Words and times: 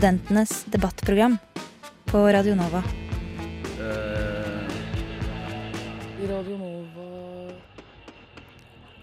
Studentenes 0.00 0.64
debattprogram 0.64 1.34
på 2.08 2.18
Radio 2.32 2.54
Nova. 2.56 2.80
Radio 6.30 6.56
Nova 6.56 7.04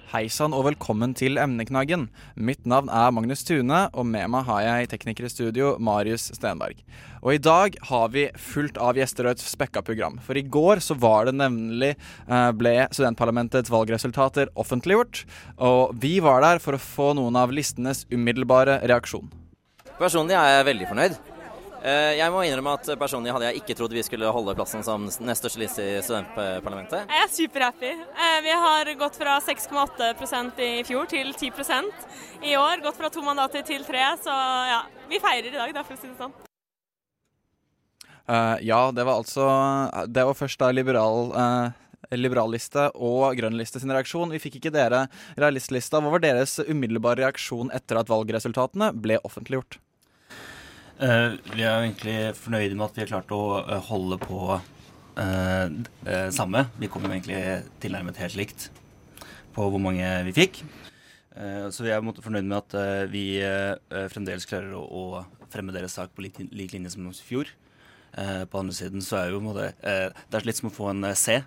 Hei 0.09 0.23
sann 0.33 0.57
og 0.57 0.65
velkommen 0.65 1.13
til 1.13 1.37
Emneknaggen. 1.37 2.07
Mitt 2.33 2.65
navn 2.65 2.89
er 2.89 3.13
Magnus 3.13 3.45
Tune, 3.45 3.83
og 3.93 4.09
med 4.09 4.25
meg 4.33 4.49
har 4.49 4.65
jeg 4.65 4.89
tekniker 4.95 5.29
i 5.29 5.33
studio, 5.35 5.75
Marius 5.77 6.31
Stenberg. 6.33 6.81
Og 7.21 7.35
i 7.35 7.43
dag 7.45 7.77
har 7.93 8.09
vi 8.17 8.31
fullt 8.33 8.81
av 8.81 8.97
gjester 8.97 9.29
og 9.29 9.37
et 9.37 9.45
spekka 9.45 9.85
program. 9.85 10.17
For 10.25 10.33
i 10.33 10.47
går 10.49 10.81
så 10.81 10.97
var 10.97 11.29
det 11.29 11.37
nemlig 11.37 11.93
eh, 11.93 12.51
ble 12.57 12.79
studentparlamentets 12.89 13.69
valgresultater 13.69 14.49
offentliggjort. 14.57 15.27
Og 15.61 15.93
vi 15.93 16.17
var 16.25 16.41
der 16.41 16.63
for 16.63 16.73
å 16.73 16.81
få 16.81 17.13
noen 17.19 17.37
av 17.37 17.53
listenes 17.53 18.07
umiddelbare 18.09 18.81
reaksjon. 18.89 19.29
Personlig 19.97 20.35
er 20.37 20.59
jeg 20.59 20.65
veldig 20.67 20.87
fornøyd. 20.91 21.15
Eh, 21.81 22.17
Jeg 22.17 22.29
må 22.33 22.43
innrømme 22.45 22.73
at 22.77 22.89
personlig 22.99 23.31
hadde 23.33 23.47
jeg 23.49 23.61
ikke 23.61 23.75
trodd 23.79 23.93
vi 23.95 24.03
skulle 24.05 24.29
holde 24.33 24.53
plassen 24.57 24.83
som 24.85 25.07
nest 25.07 25.41
største 25.41 25.61
liste 25.61 25.81
i 25.81 25.95
studentparlamentet. 26.05 27.09
Jeg 27.09 27.23
er 27.23 27.31
superhappy. 27.33 27.93
Eh, 28.13 28.37
Vi 28.45 28.53
har 28.65 28.91
gått 28.99 29.17
fra 29.17 29.39
6,8% 29.41 30.61
i 30.61 30.83
fjor 30.85 31.09
til 31.09 31.33
10% 31.33 32.45
i 32.45 32.53
år. 32.53 32.83
Gått 32.83 32.97
fra 32.97 33.09
to 33.09 33.21
mandater 33.25 33.65
til 33.65 33.83
tre, 33.83 34.03
så 34.21 34.33
ja, 34.69 34.83
vi 35.09 35.19
feirer 35.19 35.49
i 35.49 35.57
dag, 35.57 35.73
da, 35.73 35.83
for 35.83 35.97
å 35.97 36.01
si 36.01 36.07
det 36.07 36.17
sånn. 36.21 36.35
Uh, 38.27 38.59
ja, 38.59 38.91
det 38.91 39.05
var 39.07 39.21
altså 39.21 39.45
Det 40.11 40.25
var 40.27 40.35
først 40.35 40.59
da 40.59 40.67
liberal 40.75 41.31
uh 41.31 41.69
Liberalliste 42.15 42.85
og 42.95 43.35
grønnliste 43.35 43.81
sin 43.81 43.91
reaksjon. 43.91 44.31
Vi 44.31 44.39
fikk 44.39 44.61
ikke 44.61 44.71
dere 44.71 45.07
realistlista. 45.35 45.99
Hva 45.99 46.13
var 46.13 46.23
deres 46.23 46.55
umiddelbare 46.63 47.25
reaksjon 47.25 47.73
etter 47.75 47.99
at 47.99 48.07
valgresultatene 48.07 48.93
ble 48.95 49.17
offentliggjort? 49.27 49.79
Eh, 50.97 51.35
vi 51.53 51.61
er 51.61 51.83
egentlig 51.83 52.15
fornøyde 52.39 52.73
med 52.73 52.87
at 52.87 52.95
vi 52.95 53.03
har 53.03 53.11
klart 53.11 53.33
å 53.35 53.59
eh, 53.59 53.81
holde 53.85 54.17
på 54.17 54.39
eh, 55.21 55.67
samme. 56.33 56.63
Vi 56.81 56.89
kom 56.89 57.05
jo 57.05 57.11
egentlig 57.11 57.41
tilnærmet 57.83 58.17
helt 58.23 58.37
likt 58.39 58.69
på 59.53 59.67
hvor 59.69 59.81
mange 59.81 60.05
vi 60.27 60.33
fikk. 60.37 60.63
Så 61.37 61.83
vi 61.85 61.91
er 61.93 62.01
fornøyd 62.01 62.47
med 62.49 62.55
at 62.57 62.73
vi 63.13 63.37
fremdeles 64.09 64.47
klarer 64.49 64.71
å, 64.73 65.21
fremme 65.53 65.69
deres 65.69 65.93
sak 65.93 66.15
på 66.17 66.23
lik, 66.25 66.39
linje 66.49 66.89
som 66.95 67.05
i 67.05 67.13
fjor. 67.13 67.51
På 68.49 68.63
andre 68.63 68.73
siden 68.73 69.03
så 69.05 69.19
er 69.19 69.35
jo 69.35 69.53
eh, 69.53 70.07
det 70.09 70.39
er 70.39 70.47
litt 70.49 70.57
som 70.57 70.71
å 70.71 70.73
få 70.73 70.89
en 70.89 71.05
C. 71.13 71.37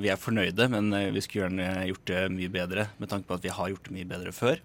Vi 0.00 0.08
er 0.08 0.20
fornøyde, 0.20 0.70
men 0.72 0.88
vi 1.12 1.20
skulle 1.20 1.50
gjerne 1.50 1.84
gjort 1.90 2.08
det 2.08 2.22
mye 2.32 2.54
bedre 2.56 2.86
med 2.96 3.12
tanke 3.12 3.28
på 3.28 3.36
at 3.36 3.44
vi 3.44 3.52
har 3.52 3.68
gjort 3.74 3.84
det 3.84 3.98
mye 3.98 4.08
bedre 4.14 4.32
før. 4.32 4.64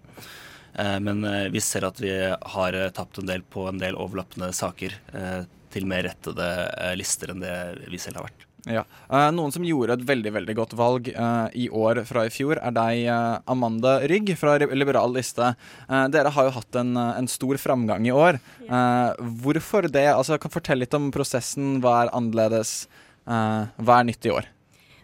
Eh, 0.74 0.98
Men 1.00 1.24
eh, 1.24 1.48
vi 1.52 1.60
ser 1.60 1.86
at 1.88 2.00
vi 2.00 2.12
har 2.54 2.76
eh, 2.76 2.90
tapt 2.94 3.18
en 3.18 3.30
del 3.30 3.42
på 3.42 3.68
en 3.68 3.80
del 3.80 3.98
overlappende 3.98 4.52
saker 4.54 4.94
til 5.70 5.84
mer 5.86 6.02
rettede 6.02 6.46
lister 6.98 7.30
enn 7.30 7.42
det 7.44 7.56
vi 7.92 7.98
selv 8.02 8.18
har 8.18 8.24
vært. 8.26 8.46
Ja. 8.68 8.82
Eh, 9.08 9.28
noen 9.32 9.52
som 9.54 9.64
gjorde 9.64 9.94
et 9.96 10.02
veldig 10.08 10.32
veldig 10.34 10.56
godt 10.58 10.74
valg 10.76 11.08
i 11.08 11.68
år 11.70 12.02
fra 12.08 12.26
i 12.26 12.32
fjor, 12.34 12.58
er 12.60 12.74
deg, 12.76 13.06
Amanda 13.50 13.98
Rygg 14.10 14.34
fra 14.40 14.56
Liberal 14.60 15.14
liste. 15.16 15.52
Eh, 15.88 16.06
dere 16.12 16.32
har 16.34 16.48
jo 16.48 16.56
hatt 16.58 16.80
en, 16.82 16.92
en 16.98 17.30
stor 17.30 17.60
framgang 17.62 18.08
i 18.08 18.14
år. 18.14 18.40
Ja. 18.66 19.14
hvorfor 19.18 19.88
det? 19.90 20.08
Altså, 20.12 20.38
kan 20.42 20.52
fortelle 20.52 20.84
litt 20.84 20.94
om 20.98 21.10
prosessen. 21.14 21.78
Hva 21.82 22.04
er 22.04 22.14
annerledes? 22.14 22.84
Hva 23.26 24.00
er 24.00 24.10
nytt 24.10 24.26
i 24.26 24.34
år? 24.34 24.46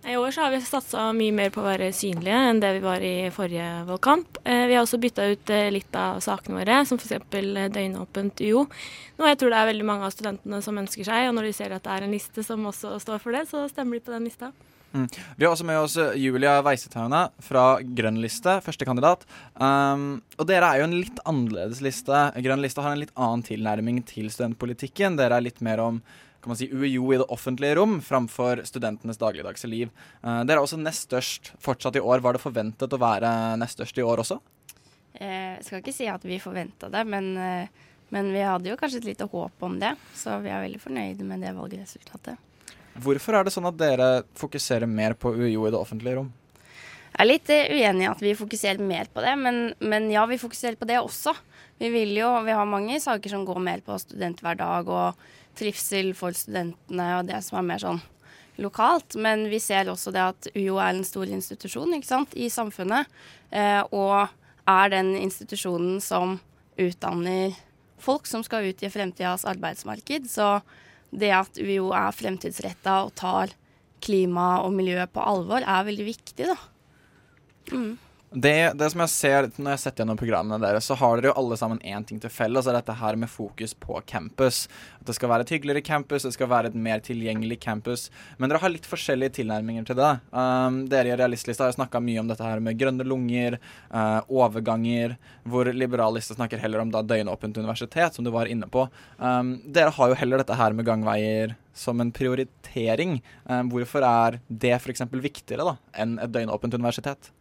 I 0.07 0.17
år 0.17 0.37
har 0.39 0.51
vi 0.51 0.61
satsa 0.63 1.09
mye 1.17 1.35
mer 1.35 1.51
på 1.51 1.59
å 1.59 1.67
være 1.67 1.89
synlige 1.91 2.37
enn 2.51 2.61
det 2.63 2.69
vi 2.77 2.83
var 2.85 3.03
i 3.03 3.27
forrige 3.35 3.67
valgkamp. 3.89 4.39
Eh, 4.45 4.67
Vi 4.71 4.77
har 4.77 4.85
også 4.85 5.01
bytta 5.03 5.25
ut 5.33 5.51
eh, 5.51 5.71
litt 5.75 5.97
av 5.99 6.21
sakene 6.23 6.61
våre, 6.61 6.77
som 6.87 7.01
f.eks. 7.01 7.27
døgnåpent 7.75 8.43
UO. 8.47 8.69
Noe 9.19 9.33
jeg 9.33 9.41
tror 9.41 9.51
det 9.51 9.59
er 9.59 9.71
veldig 9.73 9.89
mange 9.89 10.07
av 10.07 10.15
studentene 10.15 10.61
som 10.63 10.79
ønsker 10.79 11.09
seg, 11.09 11.27
og 11.27 11.35
når 11.35 11.49
de 11.49 11.57
ser 11.59 11.75
at 11.75 11.83
det 11.83 11.97
er 11.97 12.07
en 12.07 12.15
liste 12.15 12.45
som 12.47 12.63
også 12.71 12.95
står 13.03 13.19
for 13.25 13.35
det, 13.35 13.49
så 13.51 13.65
stemmer 13.73 13.99
de 13.99 14.05
på 14.07 14.15
den 14.15 14.29
lista. 14.31 14.53
Vi 15.37 15.45
har 15.45 15.51
også 15.51 15.67
med 15.67 15.81
oss 15.81 15.97
eh, 16.01 16.15
Julia 16.23 16.61
Weisetaune 16.65 17.25
fra 17.43 17.65
Grønn 17.83 18.21
liste, 18.23 18.61
førstekandidat. 18.65 19.27
Um, 19.59 20.23
og 20.39 20.47
dere 20.49 20.71
er 20.71 20.81
jo 20.81 20.87
en 20.87 20.97
litt 21.01 21.19
annerledes 21.27 21.83
liste. 21.85 22.29
Grønn 22.47 22.63
liste 22.63 22.85
har 22.85 22.95
en 22.95 23.03
litt 23.03 23.13
annen 23.19 23.43
tilnærming 23.45 24.01
til 24.07 24.31
studentpolitikken. 24.33 25.19
Dere 25.19 25.41
er 25.41 25.49
litt 25.49 25.61
mer 25.67 25.83
om 25.83 26.01
kan 26.47 26.53
man 26.53 26.59
si, 26.61 26.69
UiO 26.71 27.09
i 27.13 27.17
det 27.19 27.27
offentlige 27.35 27.75
rom 27.75 27.97
framfor 28.01 28.61
studentenes 28.65 29.19
dagligdagse 29.19 29.67
liv. 29.67 29.89
Eh, 30.23 30.43
dere 30.47 30.61
er 30.61 30.63
også 30.63 30.79
nest 30.79 31.09
størst 31.09 31.51
fortsatt 31.59 31.97
i 31.99 32.03
år. 32.03 32.23
Var 32.23 32.37
det 32.37 32.43
forventet 32.45 32.93
å 32.95 33.01
være 33.03 33.31
nest 33.59 33.81
størst 33.81 33.99
i 33.99 34.05
år 34.07 34.23
også? 34.23 34.37
Eh, 35.19 35.57
Jeg 35.57 35.65
skal 35.67 35.81
ikke 35.83 35.95
si 35.97 36.07
at 36.07 36.23
vi 36.23 36.39
forventa 36.39 36.87
det, 36.93 37.03
men, 37.05 37.37
eh, 37.37 37.67
men 38.15 38.31
vi 38.31 38.45
hadde 38.47 38.71
jo 38.71 38.77
kanskje 38.77 39.01
et 39.03 39.09
lite 39.11 39.27
håp 39.27 39.67
om 39.67 39.75
det. 39.81 39.97
Så 40.15 40.39
vi 40.41 40.53
er 40.55 40.63
veldig 40.63 40.79
fornøyde 40.81 41.27
med 41.27 41.43
det 41.43 41.51
valgresultatet. 41.57 42.39
Hvorfor 43.03 43.35
er 43.35 43.45
det 43.45 43.53
sånn 43.53 43.67
at 43.67 43.77
dere 43.77 44.23
fokuserer 44.39 44.87
mer 44.87 45.15
på 45.15 45.35
UiO 45.35 45.67
i 45.67 45.73
det 45.75 45.81
offentlige 45.81 46.21
rom? 46.21 46.31
Jeg 47.17 47.25
er 47.25 47.27
litt 47.27 47.51
uenig 47.51 48.05
i 48.05 48.13
at 48.13 48.23
vi 48.23 48.37
fokuserer 48.39 48.79
mer 48.79 49.11
på 49.11 49.25
det, 49.25 49.35
men, 49.41 49.75
men 49.81 50.11
ja, 50.13 50.23
vi 50.31 50.39
fokuserer 50.39 50.77
på 50.79 50.87
det 50.87 51.01
også. 51.01 51.35
Vi 51.79 51.91
jo, 52.15 52.31
vi 52.45 52.55
har 52.55 52.71
mange 52.71 53.01
saker 53.01 53.35
som 53.35 53.45
går 53.45 53.59
mer 53.59 53.83
på 53.83 53.99
studenthverdag 53.99 54.87
og 54.87 55.27
trivsel 55.57 56.13
for 56.17 56.37
studentene 56.37 57.09
og 57.19 57.27
det 57.31 57.41
som 57.45 57.61
er 57.61 57.67
mer 57.71 57.83
sånn 57.83 58.03
lokalt. 58.63 59.17
Men 59.21 59.47
vi 59.53 59.61
ser 59.61 59.91
også 59.93 60.13
det 60.15 60.25
at 60.25 60.49
UiO 60.55 60.79
er 60.81 60.95
en 60.95 61.07
stor 61.07 61.29
institusjon 61.29 61.95
sant, 62.05 62.35
i 62.35 62.49
samfunnet. 62.53 63.11
Eh, 63.51 63.83
og 63.93 64.29
er 64.67 64.93
den 64.93 65.15
institusjonen 65.21 66.01
som 66.03 66.39
utdanner 66.77 67.57
folk 68.03 68.27
som 68.29 68.43
skal 68.45 68.69
ut 68.69 68.83
i 68.83 68.91
fremtidas 68.93 69.47
arbeidsmarked. 69.49 70.29
Så 70.31 70.61
det 71.11 71.33
at 71.35 71.61
UiO 71.61 71.93
er 71.97 72.17
fremtidsretta 72.17 73.03
og 73.07 73.15
tar 73.19 73.55
klima 74.05 74.61
og 74.65 74.75
miljø 74.77 75.01
på 75.09 75.23
alvor, 75.25 75.65
er 75.65 75.87
veldig 75.87 76.07
viktig, 76.07 76.51
da. 76.51 76.57
Mm. 77.73 77.95
Det, 78.37 78.73
det 78.77 78.91
som 78.93 79.01
jeg 79.01 79.09
ser 79.09 79.47
når 79.57 79.71
jeg 79.73 79.81
setter 79.81 80.03
gjennom 80.03 80.19
programmene 80.21 80.61
deres, 80.61 80.85
så 80.85 80.93
har 81.01 81.17
dere 81.17 81.31
jo 81.31 81.39
alle 81.41 81.57
sammen 81.57 81.79
én 81.81 82.05
ting 82.05 82.19
til 82.21 82.29
felles, 82.29 82.67
og 82.69 82.75
dette 82.77 82.97
her 83.01 83.17
med 83.17 83.31
fokus 83.33 83.73
på 83.81 83.97
campus. 84.05 84.67
At 84.99 85.09
det 85.09 85.15
skal 85.17 85.31
være 85.31 85.47
et 85.47 85.53
hyggeligere 85.55 85.85
campus, 85.87 86.27
det 86.27 86.35
skal 86.35 86.51
være 86.51 86.69
et 86.69 86.77
mer 86.77 87.01
tilgjengelig 87.01 87.57
campus. 87.63 88.11
Men 88.37 88.53
dere 88.53 88.61
har 88.61 88.75
litt 88.75 88.89
forskjellige 88.91 89.39
tilnærminger 89.39 89.87
til 89.89 89.97
det. 89.97 90.11
Um, 90.37 90.83
dere 90.93 91.15
i 91.15 91.17
Realistlista 91.17 91.65
har 91.65 91.73
snakka 91.79 92.03
mye 92.05 92.21
om 92.21 92.29
dette 92.29 92.45
her 92.45 92.61
med 92.61 92.77
grønne 92.77 93.07
lunger, 93.09 93.57
uh, 93.89 94.21
overganger, 94.29 95.17
hvor 95.49 95.73
Liberalista 95.73 96.37
snakker 96.37 96.61
heller 96.61 96.85
om 96.85 96.93
da 96.93 97.01
døgnåpent 97.01 97.57
universitet, 97.57 98.13
som 98.19 98.27
du 98.27 98.35
var 98.37 98.53
inne 98.53 98.69
på. 98.69 98.85
Um, 99.17 99.55
dere 99.65 99.95
har 99.97 100.13
jo 100.13 100.21
heller 100.21 100.45
dette 100.45 100.61
her 100.61 100.77
med 100.77 100.85
gangveier 100.85 101.57
som 101.73 102.05
en 102.05 102.13
prioritering. 102.13 103.17
Um, 103.49 103.73
hvorfor 103.73 104.05
er 104.05 104.43
det 104.49 104.77
f.eks. 104.77 105.09
viktigere 105.25 105.71
da, 105.73 105.79
enn 105.97 106.19
et 106.21 106.37
døgnåpent 106.37 106.77
universitet? 106.77 107.33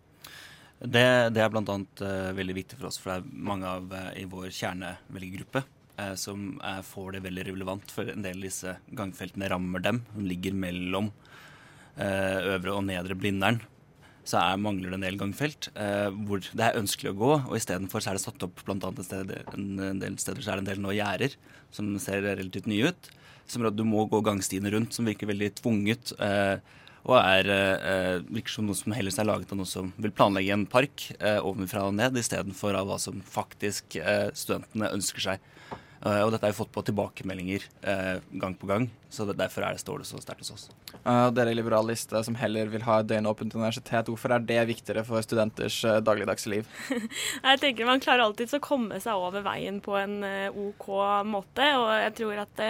Det, 0.80 1.06
det 1.32 1.40
er 1.40 1.52
bl.a. 1.52 1.64
Uh, 1.64 2.34
veldig 2.36 2.56
viktig 2.58 2.80
for 2.80 2.90
oss, 2.90 3.00
for 3.00 3.14
det 3.14 3.22
er 3.22 3.46
mange 3.48 3.70
av 3.70 3.94
uh, 3.94 4.10
i 4.20 4.26
vår 4.28 4.50
kjernevelgergruppe 4.54 5.62
uh, 5.64 6.16
som 6.20 6.58
uh, 6.60 6.82
får 6.84 7.16
det 7.16 7.24
veldig 7.24 7.46
relevant, 7.48 7.94
for 7.96 8.12
en 8.12 8.26
del 8.26 8.42
av 8.42 8.50
disse 8.50 8.76
gangfeltene 8.98 9.50
rammer 9.54 9.86
dem. 9.86 10.04
De 10.18 10.28
ligger 10.34 10.58
mellom 10.58 11.14
øvre 11.96 12.74
og 12.76 12.82
nedre 12.84 13.16
Blindern. 13.16 13.62
Så 14.28 14.36
er, 14.42 14.58
mangler 14.60 14.92
det 14.92 14.98
en 14.98 15.04
del 15.06 15.20
gangfelt 15.22 15.70
hvor 15.72 16.42
det 16.44 16.66
er 16.66 16.76
ønskelig 16.76 17.14
å 17.14 17.18
gå. 17.22 17.30
Og 17.38 17.54
istedenfor 17.56 18.04
er 18.04 18.18
det 18.18 18.24
satt 18.26 18.44
opp 18.44 18.60
blant 18.68 18.84
annet 18.84 19.00
et 19.00 19.08
sted, 19.08 19.32
en, 19.54 20.02
del 20.02 20.18
steder 20.20 20.44
så 20.44 20.52
er 20.52 20.60
det 20.60 20.66
en 20.66 20.70
del 20.74 20.82
nå 20.84 20.92
gjerder 20.98 21.38
som 21.72 21.94
ser 22.04 22.26
relativt 22.26 22.68
nye 22.68 22.92
ut. 22.92 23.08
Som 23.48 23.64
at 23.70 23.78
du 23.80 23.86
må 23.88 24.04
gå 24.12 24.20
gangstiene 24.28 24.74
rundt, 24.76 24.92
som 24.98 25.08
virker 25.08 25.32
veldig 25.32 25.54
tvunget. 25.62 26.12
Uh, 26.20 26.60
og 27.06 27.18
er, 27.20 27.50
eh, 27.54 28.20
virker 28.26 28.56
som 28.56 28.66
noe 28.66 28.78
som 28.78 28.96
helst 28.98 29.20
er 29.22 29.30
laget 29.30 29.52
av 29.54 29.60
noen 29.60 29.70
som 29.70 29.92
vil 30.02 30.14
planlegge 30.16 30.54
en 30.56 30.66
park 30.70 31.12
eh, 31.20 31.38
ovenfra 31.38 31.86
og 31.86 31.98
ned, 32.00 32.18
istedenfor 32.18 32.78
av 32.78 32.90
hva 32.90 32.98
som 33.02 33.22
faktisk 33.22 34.00
eh, 34.02 34.32
studentene 34.34 34.90
ønsker 34.96 35.30
seg. 35.30 35.52
Eh, 36.06 36.22
og 36.22 36.32
dette 36.34 36.46
har 36.46 36.54
vi 36.54 36.58
fått 36.58 36.74
på 36.74 36.84
tilbakemeldinger 36.86 37.64
eh, 37.90 38.18
gang 38.42 38.56
på 38.58 38.70
gang, 38.70 38.88
så 39.10 39.26
det, 39.26 39.38
derfor 39.40 39.66
er 39.66 39.74
det, 39.74 39.82
står 39.82 40.02
det 40.02 40.08
så 40.10 40.22
sterkt 40.22 40.44
hos 40.44 40.54
oss. 40.54 40.66
Uh, 41.06 41.30
dere 41.34 41.52
i 41.54 41.58
Liberal 41.58 41.86
Liste 41.90 42.18
som 42.26 42.38
heller 42.40 42.70
vil 42.72 42.86
ha 42.86 43.00
et 43.02 43.10
døgnåpent 43.10 43.54
universitet, 43.58 44.10
hvorfor 44.10 44.34
er 44.36 44.46
det 44.46 44.60
viktigere 44.70 45.06
for 45.06 45.22
studenters 45.26 45.80
uh, 45.86 45.98
dagligdagse 46.06 46.52
liv? 46.52 46.70
jeg 47.50 47.62
tenker 47.62 47.90
Man 47.90 48.02
klarer 48.04 48.26
alltid 48.26 48.54
å 48.58 48.62
komme 48.64 48.98
seg 49.04 49.18
over 49.18 49.46
veien 49.46 49.82
på 49.86 49.98
en 50.00 50.18
uh, 50.26 50.64
OK 50.66 50.90
måte. 51.30 51.68
Og 51.78 51.90
jeg 52.02 52.16
tror 52.22 52.42
at 52.46 52.66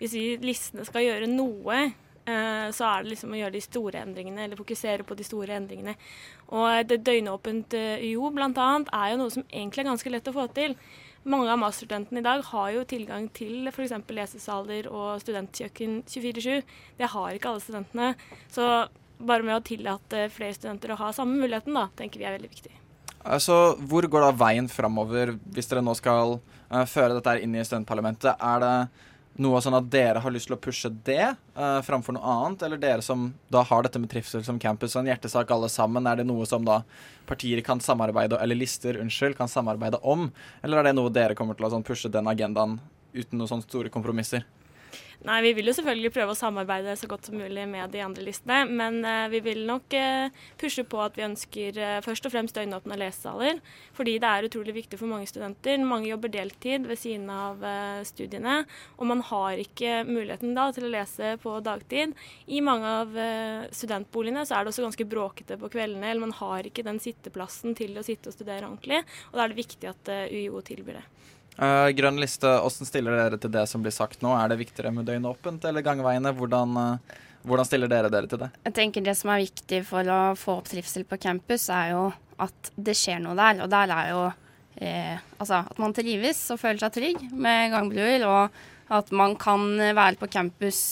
hvis 0.00 0.16
vi 0.16 0.26
listene 0.42 0.86
skal 0.86 1.06
gjøre 1.06 1.30
noe, 1.30 1.86
så 2.26 2.86
er 2.88 3.04
det 3.04 3.12
liksom 3.12 3.34
å 3.34 3.38
gjøre 3.38 3.54
de 3.54 3.62
store 3.62 4.00
endringene, 4.02 4.44
eller 4.44 4.58
fokusere 4.58 5.06
på 5.06 5.14
de 5.14 5.26
store 5.26 5.54
endringene. 5.60 5.94
Og 6.50 6.88
det 6.90 7.04
døgnåpent 7.06 7.76
UiO 8.02 8.32
bl.a. 8.34 8.70
er 8.82 9.12
jo 9.12 9.20
noe 9.20 9.34
som 9.34 9.44
egentlig 9.46 9.84
er 9.84 9.90
ganske 9.92 10.10
lett 10.10 10.30
å 10.32 10.34
få 10.34 10.48
til. 10.56 10.74
Mange 11.26 11.50
av 11.50 11.58
masterstudentene 11.58 12.20
i 12.22 12.26
dag 12.26 12.42
har 12.52 12.68
jo 12.70 12.84
tilgang 12.86 13.24
til 13.34 13.66
f.eks. 13.72 13.94
lesesaler 14.14 14.86
og 14.86 15.22
studentkjøkken 15.24 16.04
24-7. 16.06 16.60
Det 17.00 17.08
har 17.10 17.34
ikke 17.34 17.50
alle 17.50 17.62
studentene. 17.64 18.12
Så 18.52 18.66
bare 19.18 19.42
med 19.42 19.56
å 19.56 19.64
tillate 19.66 20.28
flere 20.30 20.54
studenter 20.54 20.92
å 20.94 21.00
ha 21.00 21.10
samme 21.16 21.40
muligheten, 21.40 21.74
da, 21.74 21.88
tenker 21.98 22.22
vi 22.22 22.28
er 22.28 22.36
veldig 22.36 22.52
viktig. 22.52 22.74
Så 23.42 23.56
Hvor 23.90 24.06
går 24.06 24.22
da 24.22 24.30
veien 24.38 24.68
framover 24.70 25.34
hvis 25.50 25.66
dere 25.66 25.82
nå 25.82 25.96
skal 25.98 26.36
uh, 26.38 26.84
føre 26.86 27.16
dette 27.16 27.40
inn 27.42 27.56
i 27.58 27.64
studentparlamentet? 27.66 28.38
Er 28.38 28.62
det 28.62 28.74
noe 29.42 29.60
sånn 29.62 29.76
at 29.78 29.88
dere 29.92 30.22
har 30.24 30.32
lyst 30.32 30.48
til 30.50 30.56
å 30.56 30.60
pushe 30.62 30.90
det 31.06 31.34
uh, 31.56 31.80
framfor 31.84 32.16
noe 32.16 32.32
annet? 32.32 32.64
Eller 32.66 32.80
dere 32.80 33.04
som 33.04 33.28
da 33.52 33.62
har 33.66 33.84
dette 33.86 34.00
med 34.00 34.10
trivsel 34.12 34.44
som 34.46 34.60
campus 34.62 34.96
og 34.96 35.02
en 35.02 35.12
hjertesak 35.12 35.52
alle 35.54 35.70
sammen, 35.72 36.08
er 36.08 36.20
det 36.20 36.28
noe 36.28 36.46
som 36.48 36.64
da 36.66 36.80
partier 37.28 37.60
kan 37.66 37.82
samarbeide, 37.82 38.38
eller 38.40 38.58
lister, 38.58 39.00
unnskyld, 39.02 39.36
kan 39.38 39.50
samarbeide 39.50 40.00
om? 40.02 40.30
Eller 40.62 40.80
er 40.80 40.90
det 40.90 40.96
noe 40.98 41.12
dere 41.12 41.38
kommer 41.38 41.58
til 41.58 41.68
å 41.68 41.72
sånn, 41.74 41.86
pushe 41.86 42.12
den 42.12 42.30
agendaen 42.30 42.78
uten 43.16 43.38
noen 43.38 43.50
sånne 43.50 43.68
store 43.68 43.92
kompromisser? 43.92 44.46
Nei, 45.26 45.40
Vi 45.42 45.54
vil 45.56 45.66
jo 45.66 45.72
selvfølgelig 45.74 46.12
prøve 46.14 46.34
å 46.34 46.38
samarbeide 46.38 46.92
så 47.00 47.08
godt 47.10 47.26
som 47.26 47.38
mulig 47.40 47.64
med 47.66 47.90
de 47.90 48.02
andre 48.04 48.22
listene, 48.22 48.60
men 48.68 49.00
uh, 49.02 49.26
vi 49.32 49.40
vil 49.42 49.64
nok 49.66 49.96
uh, 49.98 50.28
pushe 50.60 50.84
på 50.86 51.00
at 51.02 51.16
vi 51.18 51.24
ønsker 51.24 51.80
uh, 51.80 51.96
først 52.04 52.28
og 52.28 52.34
fremst 52.34 52.54
døgnåpne 52.54 52.98
lesesaler. 53.00 53.58
Fordi 53.96 54.18
det 54.22 54.30
er 54.30 54.46
utrolig 54.46 54.76
viktig 54.76 55.00
for 55.00 55.10
mange 55.10 55.26
studenter. 55.26 55.80
Mange 55.82 56.12
jobber 56.12 56.30
deltid 56.30 56.86
ved 56.86 57.00
siden 57.00 57.26
av 57.32 57.64
studiene, 58.06 58.60
og 59.00 59.08
man 59.08 59.22
har 59.26 59.58
ikke 59.62 60.02
muligheten 60.06 60.54
da 60.54 60.68
til 60.74 60.86
å 60.86 60.92
lese 60.92 61.34
på 61.42 61.56
dagtid. 61.64 62.12
I 62.46 62.62
mange 62.64 62.92
av 63.02 63.16
studentboligene 63.74 64.44
så 64.46 64.58
er 64.58 64.64
det 64.64 64.74
også 64.74 64.84
ganske 64.84 65.08
bråkete 65.10 65.58
på 65.58 65.72
kveldene, 65.72 66.10
eller 66.10 66.26
man 66.28 66.36
har 66.38 66.68
ikke 66.68 66.84
den 66.86 67.00
sitteplassen 67.02 67.74
til 67.78 67.96
å 67.96 68.04
sitte 68.06 68.30
og 68.30 68.36
studere 68.36 68.68
ordentlig, 68.68 69.02
og 69.30 69.38
da 69.38 69.46
er 69.46 69.54
det 69.54 69.62
viktig 69.64 69.90
at 69.90 70.12
UiO 70.30 70.62
tilbyr 70.66 71.00
det. 71.00 71.06
Uh, 71.56 71.88
grønn 71.96 72.18
liste, 72.20 72.50
Hvordan 72.60 72.88
stiller 72.88 73.14
dere 73.16 73.38
til 73.40 73.52
det 73.54 73.62
som 73.70 73.84
blir 73.84 73.94
sagt 73.94 74.20
nå? 74.24 74.34
Er 74.36 74.50
det 74.52 74.58
viktigere 74.60 74.92
med 74.92 75.06
døgnåpent 75.08 75.64
eller 75.64 75.84
gangveiene? 75.84 76.34
Hvordan, 76.36 76.76
uh, 76.76 77.22
hvordan, 77.48 77.68
stiller 77.68 77.88
dere 77.88 78.10
dere 78.12 78.28
til 78.28 78.42
det? 78.42 78.50
Jeg 78.68 78.76
tenker 78.76 79.06
Det 79.06 79.16
som 79.16 79.32
er 79.32 79.44
viktig 79.46 79.80
for 79.88 80.12
å 80.12 80.20
få 80.36 80.58
opp 80.60 80.68
trivsel 80.68 81.06
på 81.08 81.18
campus, 81.22 81.70
er 81.72 81.94
jo 81.94 82.10
at 82.44 82.72
det 82.76 82.96
skjer 82.98 83.22
noe 83.24 83.36
der. 83.38 83.62
Og 83.64 83.72
der 83.72 83.94
er 83.94 84.12
jo 84.12 84.22
eh, 84.76 85.16
altså 85.38 85.62
at 85.62 85.80
man 85.80 85.96
trives 85.96 86.42
og 86.52 86.60
føler 86.60 86.82
seg 86.84 86.96
trygg 86.98 87.24
med 87.32 87.72
gangbruer, 87.72 88.26
og 88.28 88.92
at 88.92 89.10
man 89.16 89.38
kan 89.40 89.64
være 89.80 90.20
på 90.20 90.28
campus 90.28 90.82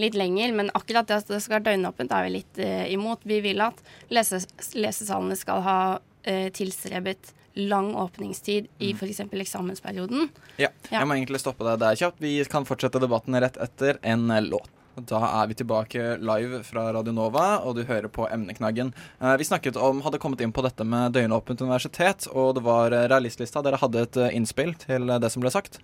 litt 0.00 0.16
lenger. 0.18 0.52
Men 0.56 0.72
akkurat 0.76 1.08
det 1.08 1.22
at 1.22 1.32
det 1.32 1.40
skal 1.40 1.58
være 1.58 1.70
døgnåpent, 1.70 2.12
er 2.12 2.26
vi 2.26 2.36
litt 2.36 2.60
eh, 2.60 2.86
imot. 2.92 3.24
Vi 3.24 3.40
vil 3.44 3.64
at 3.64 3.80
lese, 4.12 4.42
lesesalene 4.76 5.38
skal 5.38 5.64
ha 5.64 5.80
eh, 6.28 6.48
tilstrebet 6.52 7.32
lang 7.54 7.94
åpningstid 7.98 8.68
i 8.78 8.92
f.eks. 8.94 9.20
Mm. 9.26 9.40
eksamensperioden. 9.40 10.28
Ja. 10.56 10.68
ja. 10.90 10.98
Jeg 11.00 11.08
må 11.08 11.16
egentlig 11.18 11.40
stoppe 11.42 11.66
deg 11.66 11.80
der 11.82 11.98
kjapt. 11.98 12.20
Vi 12.22 12.36
kan 12.50 12.68
fortsette 12.68 13.02
debatten 13.02 13.38
rett 13.40 13.58
etter 13.60 13.98
en 14.02 14.28
låt. 14.46 14.70
Da 15.08 15.20
er 15.42 15.46
vi 15.48 15.54
tilbake 15.54 16.16
live 16.18 16.62
fra 16.66 16.88
Radio 16.92 17.14
Nova, 17.14 17.60
og 17.64 17.76
du 17.78 17.84
hører 17.88 18.10
på 18.12 18.26
emneknaggen. 18.28 18.92
Eh, 19.20 19.36
vi 19.38 19.46
snakket 19.46 19.78
om, 19.80 20.02
hadde 20.04 20.20
kommet 20.20 20.42
inn 20.44 20.52
på 20.52 20.64
dette 20.66 20.84
med 20.84 21.14
døgnåpent 21.16 21.62
universitet, 21.62 22.26
og 22.32 22.56
det 22.58 22.64
var 22.66 22.92
eh, 22.92 23.06
realistlista. 23.10 23.62
Dere 23.64 23.80
hadde 23.80 24.04
et 24.04 24.18
eh, 24.20 24.34
innspill 24.36 24.74
til 24.82 25.06
det 25.22 25.30
som 25.32 25.44
ble 25.44 25.52
sagt? 25.54 25.80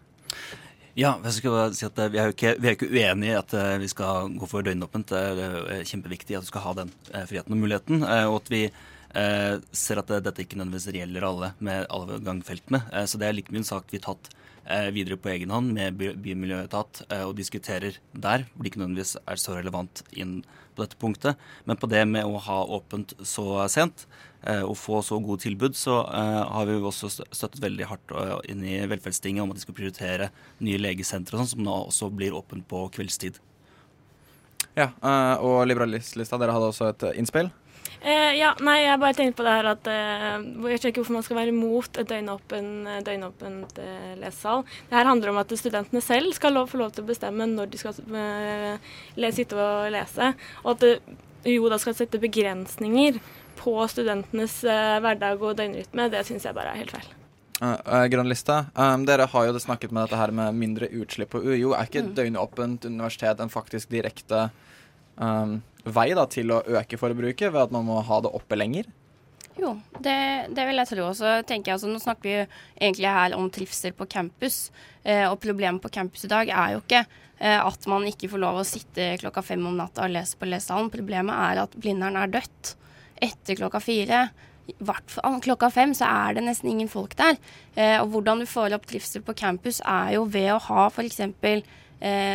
Ja, 0.97 1.15
jeg 1.23 1.37
skal 1.37 1.55
bare 1.55 1.77
si 1.77 1.87
at 1.87 1.99
vi 2.13 2.19
er 2.19 2.31
jo 2.31 2.35
ikke, 2.35 2.55
vi 2.59 2.69
er 2.69 2.77
ikke 2.77 2.91
uenig 2.91 3.31
i 3.31 3.37
at 3.37 3.53
vi 3.83 3.89
skal 3.93 4.31
gå 4.41 4.47
for 4.49 4.65
døgnåpent. 4.65 5.13
Det 5.13 5.49
er 5.77 5.83
kjempeviktig 5.85 6.39
at 6.39 6.47
du 6.47 6.49
skal 6.49 6.65
ha 6.65 6.73
den 6.79 6.93
friheten 7.29 7.53
og 7.53 7.61
muligheten. 7.61 8.01
Og 8.01 8.39
at 8.39 8.49
vi 8.49 8.63
eh, 9.17 9.57
ser 9.73 10.01
at 10.01 10.11
dette 10.21 10.45
ikke 10.45 10.59
nødvendigvis 10.61 11.01
gjelder 11.01 11.29
alle 11.29 11.53
med 11.59 11.87
alle 11.93 12.21
gangfeltene. 12.25 12.83
Eh, 12.93 13.07
så 13.09 13.21
det 13.21 13.29
er 13.29 13.39
like 13.39 13.55
mye 13.55 13.65
en 13.65 13.71
sak 13.71 13.89
vi 13.91 14.01
har 14.01 14.11
tatt 14.11 14.31
eh, 14.67 14.91
videre 14.95 15.19
på 15.21 15.31
egen 15.33 15.53
hånd 15.55 15.73
med 15.77 15.97
by 15.99 16.13
bymiljøetat 16.23 17.03
eh, 17.09 17.25
og 17.25 17.37
diskuterer 17.39 17.99
der, 18.13 18.47
hvor 18.53 18.65
det 18.65 18.73
ikke 18.73 18.83
nødvendigvis 18.83 19.17
er 19.23 19.41
så 19.41 19.57
relevant 19.57 20.05
inn 20.13 20.41
på 20.77 20.85
dette 20.85 21.01
punktet. 21.01 21.43
Men 21.65 21.81
på 21.81 21.89
det 21.91 22.05
med 22.11 22.29
å 22.29 22.41
ha 22.47 22.61
åpent 22.79 23.17
så 23.25 23.65
sent 23.73 24.07
eh, 24.43 24.63
og 24.63 24.77
få 24.81 25.01
så 25.07 25.21
gode 25.23 25.47
tilbud, 25.47 25.79
så 25.79 26.03
eh, 26.05 26.41
har 26.53 26.69
vi 26.69 26.79
jo 26.79 26.91
også 26.91 27.13
støttet 27.17 27.63
veldig 27.65 27.91
hardt 27.93 28.17
inn 28.51 28.65
i 28.67 28.79
velferdstinget 28.91 29.45
om 29.45 29.53
at 29.53 29.61
de 29.61 29.67
skal 29.67 29.79
prioritere 29.79 30.31
nye 30.61 30.81
legesentre 30.83 31.37
og 31.37 31.45
sånn, 31.45 31.55
som 31.57 31.67
nå 31.67 31.83
også 31.87 32.11
blir 32.15 32.37
åpent 32.37 32.67
på 32.69 32.87
kveldstid. 32.97 33.41
Ja, 34.77 34.91
og 35.41 35.63
Liberalistlista, 35.71 36.37
dere 36.37 36.53
hadde 36.53 36.69
også 36.69 36.91
et 36.91 37.05
innspill? 37.17 37.49
Eh, 38.01 38.33
ja, 38.37 38.53
nei, 38.61 38.77
jeg 38.85 39.01
bare 39.03 39.17
tenkte 39.17 39.39
på 39.41 39.47
det 39.47 39.55
her 39.57 39.69
at 39.71 39.89
eh, 39.91 40.25
Jeg 40.37 40.81
skjønner 40.81 40.91
ikke 40.91 41.01
hvorfor 41.01 41.17
man 41.17 41.27
skal 41.27 41.39
være 41.41 41.53
imot 41.55 42.01
et 42.03 42.11
døgnåpen, 42.11 42.69
eh, 42.93 43.03
døgnåpent 43.07 43.81
eh, 43.83 44.13
lesesal. 44.21 44.67
Det 44.91 44.99
her 44.99 45.11
handler 45.11 45.33
om 45.33 45.41
at 45.43 45.55
studentene 45.59 46.03
selv 46.05 46.37
skal 46.37 46.57
lov, 46.59 46.69
få 46.73 46.83
lov 46.83 46.93
til 46.95 47.07
å 47.07 47.11
bestemme 47.11 47.49
når 47.51 47.73
de 47.73 47.81
skal 47.81 47.97
eh, 47.97 49.31
sitte 49.35 49.59
og 49.59 49.91
lese. 49.95 50.33
Og 50.65 50.75
at 50.77 50.85
det, 50.85 50.95
jo 51.57 51.71
da 51.71 51.79
skal 51.81 51.97
sette 51.97 52.21
begrensninger 52.23 53.21
på 53.57 53.77
studentenes 53.91 54.59
eh, 54.69 54.97
hverdag 55.03 55.43
og 55.43 55.57
døgnrytme. 55.59 56.11
Det 56.13 56.27
syns 56.29 56.47
jeg 56.47 56.57
bare 56.57 56.75
er 56.75 56.85
helt 56.85 56.97
feil. 56.97 57.15
Uh, 57.57 57.73
uh, 57.89 58.05
Grønnlista, 58.13 58.67
Um, 58.77 59.07
dere 59.09 59.25
har 59.33 59.47
jo 59.47 59.57
snakket 59.57 59.93
med 59.95 60.05
dette 60.05 60.19
her 60.21 60.31
med 60.35 60.59
mindre 60.61 60.91
utslipp 60.93 61.31
på 61.33 61.41
UiO. 61.41 61.73
Er 61.73 61.89
ikke 61.89 62.05
mm. 62.05 62.11
døgnåpent 62.19 62.85
universitet 62.85 63.41
en 63.41 63.53
faktisk 63.53 63.89
direkte 63.95 64.51
um, 65.17 65.63
vei 65.95 66.11
da, 66.19 66.27
til 66.31 66.53
å 66.55 66.63
øke 66.81 66.99
forbruket 67.01 67.53
ved 67.53 67.67
at 67.67 67.75
man 67.75 67.87
må 67.87 68.01
ha 68.05 68.23
det 68.25 68.33
oppe 68.35 68.59
lenger? 68.59 68.89
Jo, 69.57 69.73
det, 70.05 70.17
det 70.53 70.65
vil 70.69 70.81
jeg 70.83 70.91
tro. 70.91 71.07
Så 71.17 71.39
tenker 71.49 71.73
jeg 71.73 71.79
altså, 71.79 71.89
Nå 71.89 72.01
snakker 72.03 72.29
vi 72.29 72.41
egentlig 72.43 73.13
her 73.19 73.37
om 73.39 73.47
trivsel 73.53 73.95
på 73.97 74.09
campus. 74.13 74.67
Eh, 75.03 75.25
og 75.29 75.39
problemet 75.41 75.81
på 75.85 75.93
campus 75.95 76.27
i 76.27 76.33
dag 76.33 76.51
er 76.53 76.75
jo 76.75 76.83
ikke 76.83 77.05
eh, 77.05 77.61
at 77.61 77.89
man 77.89 78.05
ikke 78.09 78.29
får 78.33 78.43
lov 78.43 78.61
å 78.61 78.67
sitte 78.69 79.15
klokka 79.23 79.45
fem 79.47 79.65
om 79.69 79.79
natta 79.79 80.05
og 80.05 80.13
lese 80.13 80.37
på 80.37 80.49
lesesalen. 80.51 80.93
Problemet 80.93 81.33
er 81.33 81.63
at 81.65 81.79
Blindern 81.79 82.21
er 82.21 82.35
dødt 82.37 82.75
etter 83.25 83.57
klokka 83.57 83.81
fire. 83.81 84.27
hvert 84.79 85.17
klokka 85.45 85.71
fem 85.71 85.95
så 85.95 86.05
er 86.05 86.37
det 86.37 86.45
nesten 86.45 86.71
ingen 86.71 86.93
folk 86.93 87.17
der. 87.17 87.41
Eh, 87.75 87.97
og 88.03 88.13
hvordan 88.13 88.45
du 88.45 88.51
får 88.51 88.77
opp 88.77 88.85
trivsel 88.91 89.25
på 89.25 89.37
campus 89.39 89.81
er 89.81 90.19
jo 90.19 90.27
ved 90.29 90.53
å 90.53 90.61
ha 90.69 90.89
f.eks. 90.91 91.21
Eh, 91.25 91.63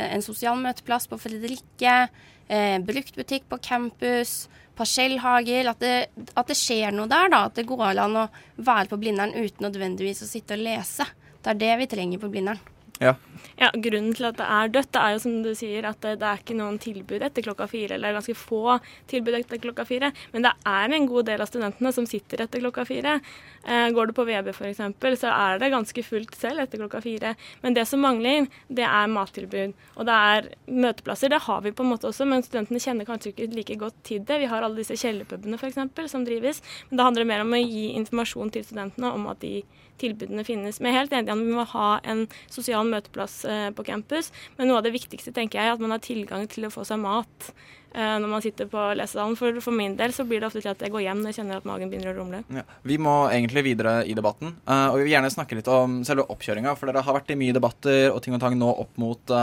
en 0.09 0.25
sosial 0.25 0.57
møteplass 0.57 1.05
på 1.05 1.21
Fredrikke 1.21 2.09
eh, 2.51 2.77
bruktbutikk 2.83 3.47
på 3.49 3.59
campus, 3.63 4.49
parsellhager. 4.77 5.71
At 5.71 5.81
det, 5.83 5.95
at 6.35 6.51
det, 6.51 6.57
skjer 6.59 6.93
noe 6.95 7.09
der, 7.11 7.31
da. 7.31 7.45
At 7.47 7.57
det 7.59 7.67
går 7.69 8.01
an 8.03 8.19
å 8.25 8.27
være 8.57 8.91
på 8.91 8.99
Blindern 9.01 9.35
uten 9.37 9.67
nødvendigvis 9.67 10.23
å 10.25 10.29
sitte 10.29 10.59
og 10.59 10.65
lese. 10.67 11.07
Det 11.41 11.55
er 11.55 11.61
det 11.63 11.73
vi 11.81 11.91
trenger 11.95 12.21
på 12.21 12.29
Blindern. 12.33 12.61
Ja. 13.01 13.15
ja. 13.57 13.69
Grunnen 13.73 14.13
til 14.13 14.27
at 14.29 14.37
det 14.37 14.45
er 14.45 14.71
dødt, 14.75 14.91
det 14.93 15.01
er 15.01 15.13
jo 15.15 15.21
som 15.23 15.37
du 15.41 15.49
sier 15.57 15.87
at 15.89 15.97
det, 16.05 16.19
det, 16.21 16.27
er 16.27 16.41
ikke 16.43 16.57
noen 16.57 16.77
tilbud 16.81 17.23
etter 17.25 17.45
klokka 17.45 17.65
fire. 17.71 17.95
Eller 17.97 18.13
ganske 18.13 18.35
få 18.37 18.77
tilbud 19.09 19.39
etter 19.39 19.61
klokka 19.63 19.85
fire. 19.89 20.11
Men 20.35 20.45
det 20.45 20.51
er 20.69 20.93
en 20.97 21.07
god 21.09 21.29
del 21.31 21.41
av 21.41 21.49
studentene 21.49 21.93
som 21.95 22.05
sitter 22.09 22.45
etter 22.45 22.61
klokka 22.61 22.85
fire. 22.85 23.17
Eh, 23.65 23.87
går 23.95 24.11
du 24.11 24.15
på 24.17 24.27
VB 24.29 24.51
f.eks., 24.53 24.83
så 25.21 25.33
er 25.33 25.61
det 25.61 25.71
ganske 25.73 26.05
fullt 26.05 26.37
selv 26.37 26.61
etter 26.63 26.83
klokka 26.83 27.01
fire. 27.01 27.33
Men 27.65 27.77
det 27.77 27.87
som 27.89 28.05
mangler, 28.05 28.45
det 28.69 28.85
er 28.85 29.11
mattilbud. 29.17 29.73
Og 29.97 30.09
det 30.09 30.21
er 30.35 30.53
møteplasser. 30.69 31.33
Det 31.33 31.41
har 31.49 31.65
vi 31.65 31.73
på 31.73 31.85
en 31.85 31.93
måte 31.95 32.09
også, 32.11 32.29
men 32.29 32.45
studentene 32.45 32.81
kjenner 32.81 33.09
kanskje 33.09 33.33
ikke 33.33 33.49
like 33.57 33.81
godt 33.81 33.97
til 34.05 34.21
det. 34.29 34.43
Vi 34.45 34.53
har 34.53 34.61
alle 34.61 34.83
disse 34.83 34.99
kjellerpubene 35.01 35.57
f.eks. 35.57 35.81
som 36.13 36.25
drives. 36.27 36.61
Men 36.89 37.01
det 37.01 37.09
handler 37.09 37.31
mer 37.33 37.45
om 37.47 37.57
å 37.57 37.65
gi 37.65 37.87
informasjon 37.97 38.53
til 38.53 38.69
studentene 38.69 39.15
om 39.17 39.31
at 39.33 39.41
de 39.41 39.63
tilbudene 40.01 40.45
finnes. 40.47 40.79
Vi 40.81 40.89
er 40.89 40.97
helt 40.97 41.13
enig 41.15 41.29
i 41.29 41.35
at 41.35 41.41
vi 41.41 41.55
må 41.55 41.65
ha 41.73 41.89
en 42.09 42.25
sosial 42.51 42.87
møteplass 42.91 43.41
eh, 43.49 43.67
på 43.75 43.85
campus, 43.87 44.31
men 44.57 44.69
noe 44.69 44.79
av 44.81 44.87
det 44.87 44.93
viktigste 44.95 45.33
tenker 45.35 45.59
jeg 45.59 45.69
er 45.69 45.75
at 45.75 45.83
man 45.83 45.93
har 45.95 46.03
tilgang 46.03 46.47
til 46.51 46.67
å 46.67 46.71
få 46.73 46.85
seg 46.87 47.01
mat 47.01 47.49
eh, 47.49 48.17
når 48.21 48.29
man 48.31 48.43
sitter 48.45 48.69
på 48.71 48.85
lesesalen. 48.99 49.37
For, 49.39 49.59
for 49.63 49.75
min 49.75 49.97
del 49.99 50.15
så 50.15 50.25
blir 50.27 50.41
det 50.41 50.49
ofte 50.49 50.63
til 50.63 50.71
at 50.73 50.83
jeg 50.83 50.93
går 50.93 51.05
hjem 51.07 51.23
når 51.23 51.31
jeg 51.31 51.41
kjenner 51.41 51.61
at 51.61 51.67
magen 51.69 51.91
begynner 51.91 52.13
å 52.13 52.17
rumle. 52.19 52.43
Ja. 52.53 52.65
Vi 52.87 52.99
må 53.01 53.15
egentlig 53.31 53.65
videre 53.71 53.99
i 54.05 54.15
debatten, 54.17 54.55
uh, 54.69 54.91
og 54.91 54.99
vi 54.99 55.07
vil 55.07 55.15
gjerne 55.15 55.33
snakke 55.33 55.59
litt 55.59 55.69
om 55.71 56.01
selve 56.07 56.27
oppkjøringa. 56.33 56.75
For 56.79 56.91
dere 56.91 57.05
har 57.07 57.19
vært 57.19 57.33
i 57.33 57.39
mye 57.39 57.57
debatter 57.57 58.09
og 58.11 58.21
ting 58.25 58.37
og 58.37 58.43
tang 58.43 58.57
nå 58.59 58.71
opp 58.71 58.97
mot, 59.01 59.35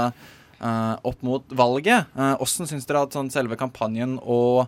opp 0.59 1.23
mot 1.27 1.55
valget. 1.55 2.11
Hvordan 2.15 2.71
syns 2.71 2.89
dere 2.89 3.05
at 3.07 3.15
sånn, 3.15 3.31
selve 3.33 3.59
kampanjen 3.61 4.17
og 4.23 4.67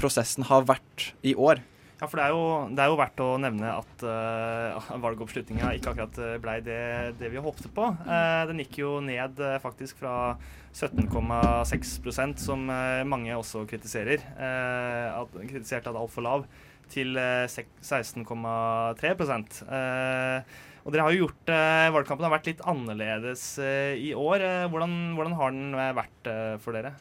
prosessen 0.00 0.46
har 0.48 0.68
vært 0.68 1.10
i 1.26 1.34
år? 1.34 1.60
Ja, 2.00 2.06
for 2.08 2.16
det 2.16 2.24
er, 2.24 2.32
jo, 2.32 2.72
det 2.72 2.80
er 2.80 2.88
jo 2.88 2.96
verdt 2.96 3.20
å 3.20 3.36
nevne 3.42 3.74
at 3.76 4.02
uh, 4.08 4.86
valgoppslutninga 5.02 5.74
ikke 5.76 5.90
akkurat 5.92 6.16
eh, 6.24 6.38
ble 6.40 6.54
det, 6.64 7.12
det 7.20 7.28
vi 7.28 7.36
håpte 7.44 7.68
på. 7.76 7.90
Uh, 8.06 8.48
den 8.48 8.62
gikk 8.62 8.78
jo 8.80 9.04
ned 9.04 9.36
uh, 9.36 9.60
faktisk 9.60 10.00
fra 10.00 10.32
17,6% 10.72 12.40
som 12.40 12.64
mange 13.10 13.34
også 13.34 13.66
kritiserer. 13.68 14.22
At, 14.38 15.34
kritiserte 15.34 15.90
at 15.90 15.98
altfor 15.98 16.22
lav, 16.22 16.46
til 16.90 17.18
16,3% 17.18 19.58
og 19.66 20.94
Dere 20.94 21.04
har 21.04 21.12
jo 21.12 21.26
gjort 21.26 21.50
Valgkampen 21.96 22.24
har 22.24 22.34
vært 22.36 22.48
litt 22.52 22.62
annerledes 22.70 23.42
i 23.58 24.14
år. 24.14 24.46
Hvordan, 24.70 24.94
hvordan 25.18 25.34
har 25.42 25.50
den 25.58 25.74
vært 25.98 26.30
for 26.62 26.78
dere? 26.78 26.94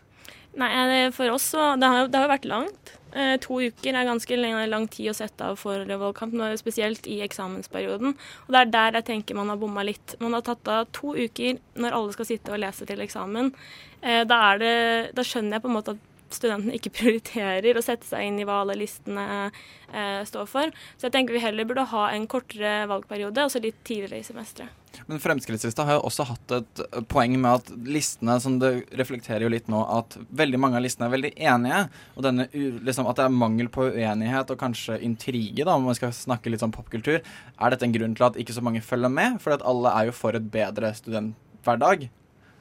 Nei, 0.57 0.73
For 1.13 1.29
oss 1.29 1.53
så 1.53 1.77
Det 1.77 1.93
har 1.93 2.09
det 2.09 2.25
har 2.25 2.33
vært 2.33 2.49
langt. 2.49 2.98
Eh, 3.13 3.37
to 3.41 3.57
uker 3.57 3.95
er 3.95 4.05
ganske 4.05 4.37
lang, 4.37 4.87
tid 4.87 5.09
å 5.09 5.15
sette 5.17 5.41
av 5.41 5.57
for 5.57 5.85
valgkamp, 5.85 6.35
spesielt 6.61 7.07
i 7.07 7.21
eksamensperioden. 7.25 8.13
Og 8.47 8.49
Det 8.53 8.59
er 8.59 8.65
der 8.65 8.99
jeg 8.99 9.05
tenker 9.05 9.35
man 9.35 9.49
har 9.49 9.57
bomma 9.57 9.83
litt. 9.83 10.15
Man 10.19 10.33
har 10.33 10.41
tatt 10.41 10.67
av 10.67 10.87
to 10.91 11.15
uker 11.15 11.57
når 11.75 11.91
alle 11.91 12.13
skal 12.13 12.25
sitte 12.25 12.53
og 12.53 12.59
lese 12.59 12.85
til 12.85 12.99
eksamen. 12.99 13.53
Eh, 14.01 14.23
da, 14.25 14.57
det, 14.57 15.15
da 15.15 15.25
skjønner 15.25 15.57
jeg 15.57 15.61
på 15.63 15.71
en 15.71 15.77
måte 15.79 15.95
at 15.97 16.08
studentene 16.35 16.77
ikke 16.77 16.93
prioriterer 16.99 17.77
å 17.77 17.85
sette 17.85 18.07
seg 18.07 18.27
inn 18.27 18.41
i 18.41 18.47
hva 18.47 18.61
alle 18.63 18.77
listene 18.79 19.25
eh, 19.47 20.21
står 20.27 20.49
for. 20.49 20.75
Så 20.97 21.07
jeg 21.07 21.15
tenker 21.15 21.37
vi 21.37 21.43
heller 21.43 21.67
burde 21.69 21.87
ha 21.93 22.09
en 22.13 22.27
kortere 22.29 22.83
valgperiode, 22.89 23.47
altså 23.47 23.61
litt 23.63 23.81
tidligere 23.87 24.21
i 24.21 24.27
semesteret. 24.27 24.75
Men 25.05 25.19
Fremskrittslista 25.21 25.83
har 25.85 25.97
jo 25.97 26.05
også 26.09 26.25
hatt 26.29 26.53
et 26.57 26.81
poeng 27.11 27.35
med 27.39 27.61
at 27.61 27.69
listene 27.87 28.35
som 28.41 28.57
det 28.61 28.71
reflekterer 28.97 29.45
jo 29.45 29.51
litt 29.53 29.69
nå, 29.71 29.79
at 29.85 30.17
veldig 30.41 30.59
mange 30.61 30.79
av 30.79 30.83
listene 30.85 31.07
er 31.07 31.13
veldig 31.13 31.31
enige. 31.51 31.81
Og 32.17 32.25
denne, 32.25 32.47
liksom, 32.53 33.09
at 33.09 33.19
det 33.19 33.27
er 33.27 33.35
mangel 33.35 33.69
på 33.73 33.89
uenighet 33.93 34.53
og 34.53 34.61
kanskje 34.61 34.99
intrige, 35.05 35.63
da, 35.63 35.77
om 35.77 35.87
man 35.89 35.97
skal 35.97 36.13
snakke 36.15 36.51
litt 36.51 36.63
sånn 36.63 36.73
popkultur. 36.75 37.21
Er 37.21 37.73
dette 37.73 37.85
en 37.87 37.95
grunn 37.95 38.15
til 38.17 38.29
at 38.29 38.39
ikke 38.41 38.55
så 38.57 38.65
mange 38.65 38.83
følger 38.85 39.13
med? 39.13 39.37
For 39.43 39.57
alle 39.57 39.93
er 39.93 40.09
jo 40.09 40.17
for 40.17 40.37
et 40.37 40.49
bedre 40.53 40.91
studenthverdag. 40.97 42.09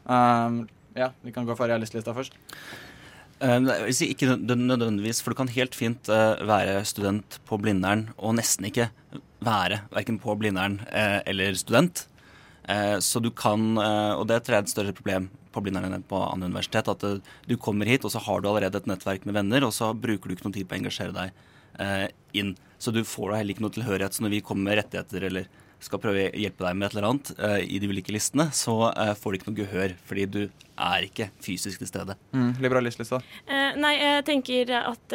Um, 0.09 0.67
ja, 0.99 1.13
vi 1.25 1.35
kan 1.35 1.49
gå 1.49 1.57
for 1.57 1.71
realistlista 1.71 2.15
først. 2.17 2.37
Uh, 3.39 3.87
ikke 3.87 4.35
nødvendigvis, 4.35 5.21
for 5.23 5.31
du 5.31 5.39
kan 5.39 5.51
helt 5.55 5.77
fint 5.79 6.09
uh, 6.11 6.35
være 6.43 6.81
student 6.89 7.39
på 7.47 7.59
Blindern 7.63 8.09
og 8.19 8.35
nesten 8.35 8.67
ikke 8.67 8.89
være 9.47 9.85
verken 9.93 10.19
på 10.19 10.35
Blindern 10.41 10.81
uh, 10.91 11.21
eller 11.23 11.55
student. 11.55 12.07
så 13.01 13.21
du 13.25 13.31
kan, 13.33 13.79
og 13.81 14.27
det 14.29 14.35
er 14.37 14.59
et 14.59 14.69
større 14.69 14.93
problem 14.93 15.31
på 15.55 15.63
Blindern 15.65 15.95
enn 15.95 16.03
på 16.05 16.19
andre 16.21 16.51
universitet, 16.51 16.91
at 16.93 17.23
du 17.49 17.55
kommer 17.57 17.89
hit, 17.89 18.05
og 18.05 18.13
så 18.13 18.21
har 18.21 18.43
du 18.43 18.49
allerede 18.51 18.77
et 18.77 18.91
nettverk 18.91 19.25
med 19.25 19.39
venner, 19.39 19.65
og 19.65 19.73
så 19.73 19.95
bruker 19.97 20.29
du 20.29 20.35
ikke 20.35 20.45
noe 20.45 20.53
tid 20.53 20.69
på 20.69 20.77
å 20.77 20.79
engasjere 20.83 21.15
deg 21.17 22.13
inn. 22.37 22.53
Så 22.77 22.93
du 22.93 23.01
får 23.09 23.31
da 23.31 23.39
heller 23.41 23.57
ikke 23.57 23.65
noe 23.65 23.73
tilhørighet. 23.73 24.13
Så 24.13 24.27
når 24.27 24.35
vi 24.35 24.43
kommer 24.45 24.69
med 24.69 24.83
rettigheter 24.83 25.25
eller 25.31 25.49
skal 25.83 26.01
prøve 26.03 26.29
å 26.29 26.39
hjelpe 26.39 26.65
deg 26.67 26.79
med 26.79 26.89
et 26.89 26.97
eller 26.97 27.09
annet 27.09 27.35
uh, 27.39 27.59
i 27.63 27.79
de 27.81 27.91
ulike 27.91 28.15
listene, 28.15 28.49
så 28.55 28.91
uh, 28.91 29.13
får 29.19 29.31
du 29.31 29.39
ikke 29.39 29.51
noe 29.53 29.61
gehør, 29.61 29.95
fordi 30.09 30.25
du 30.27 30.41
er 30.79 31.05
ikke 31.09 31.29
fysisk 31.43 31.81
til 31.83 31.89
stede. 31.91 32.15
Mm, 32.31 32.53
Liberalistlista? 32.63 33.19
Uh, 33.49 33.79
nei, 33.79 33.93
jeg 33.99 34.25
tenker 34.29 34.73
at 34.79 35.15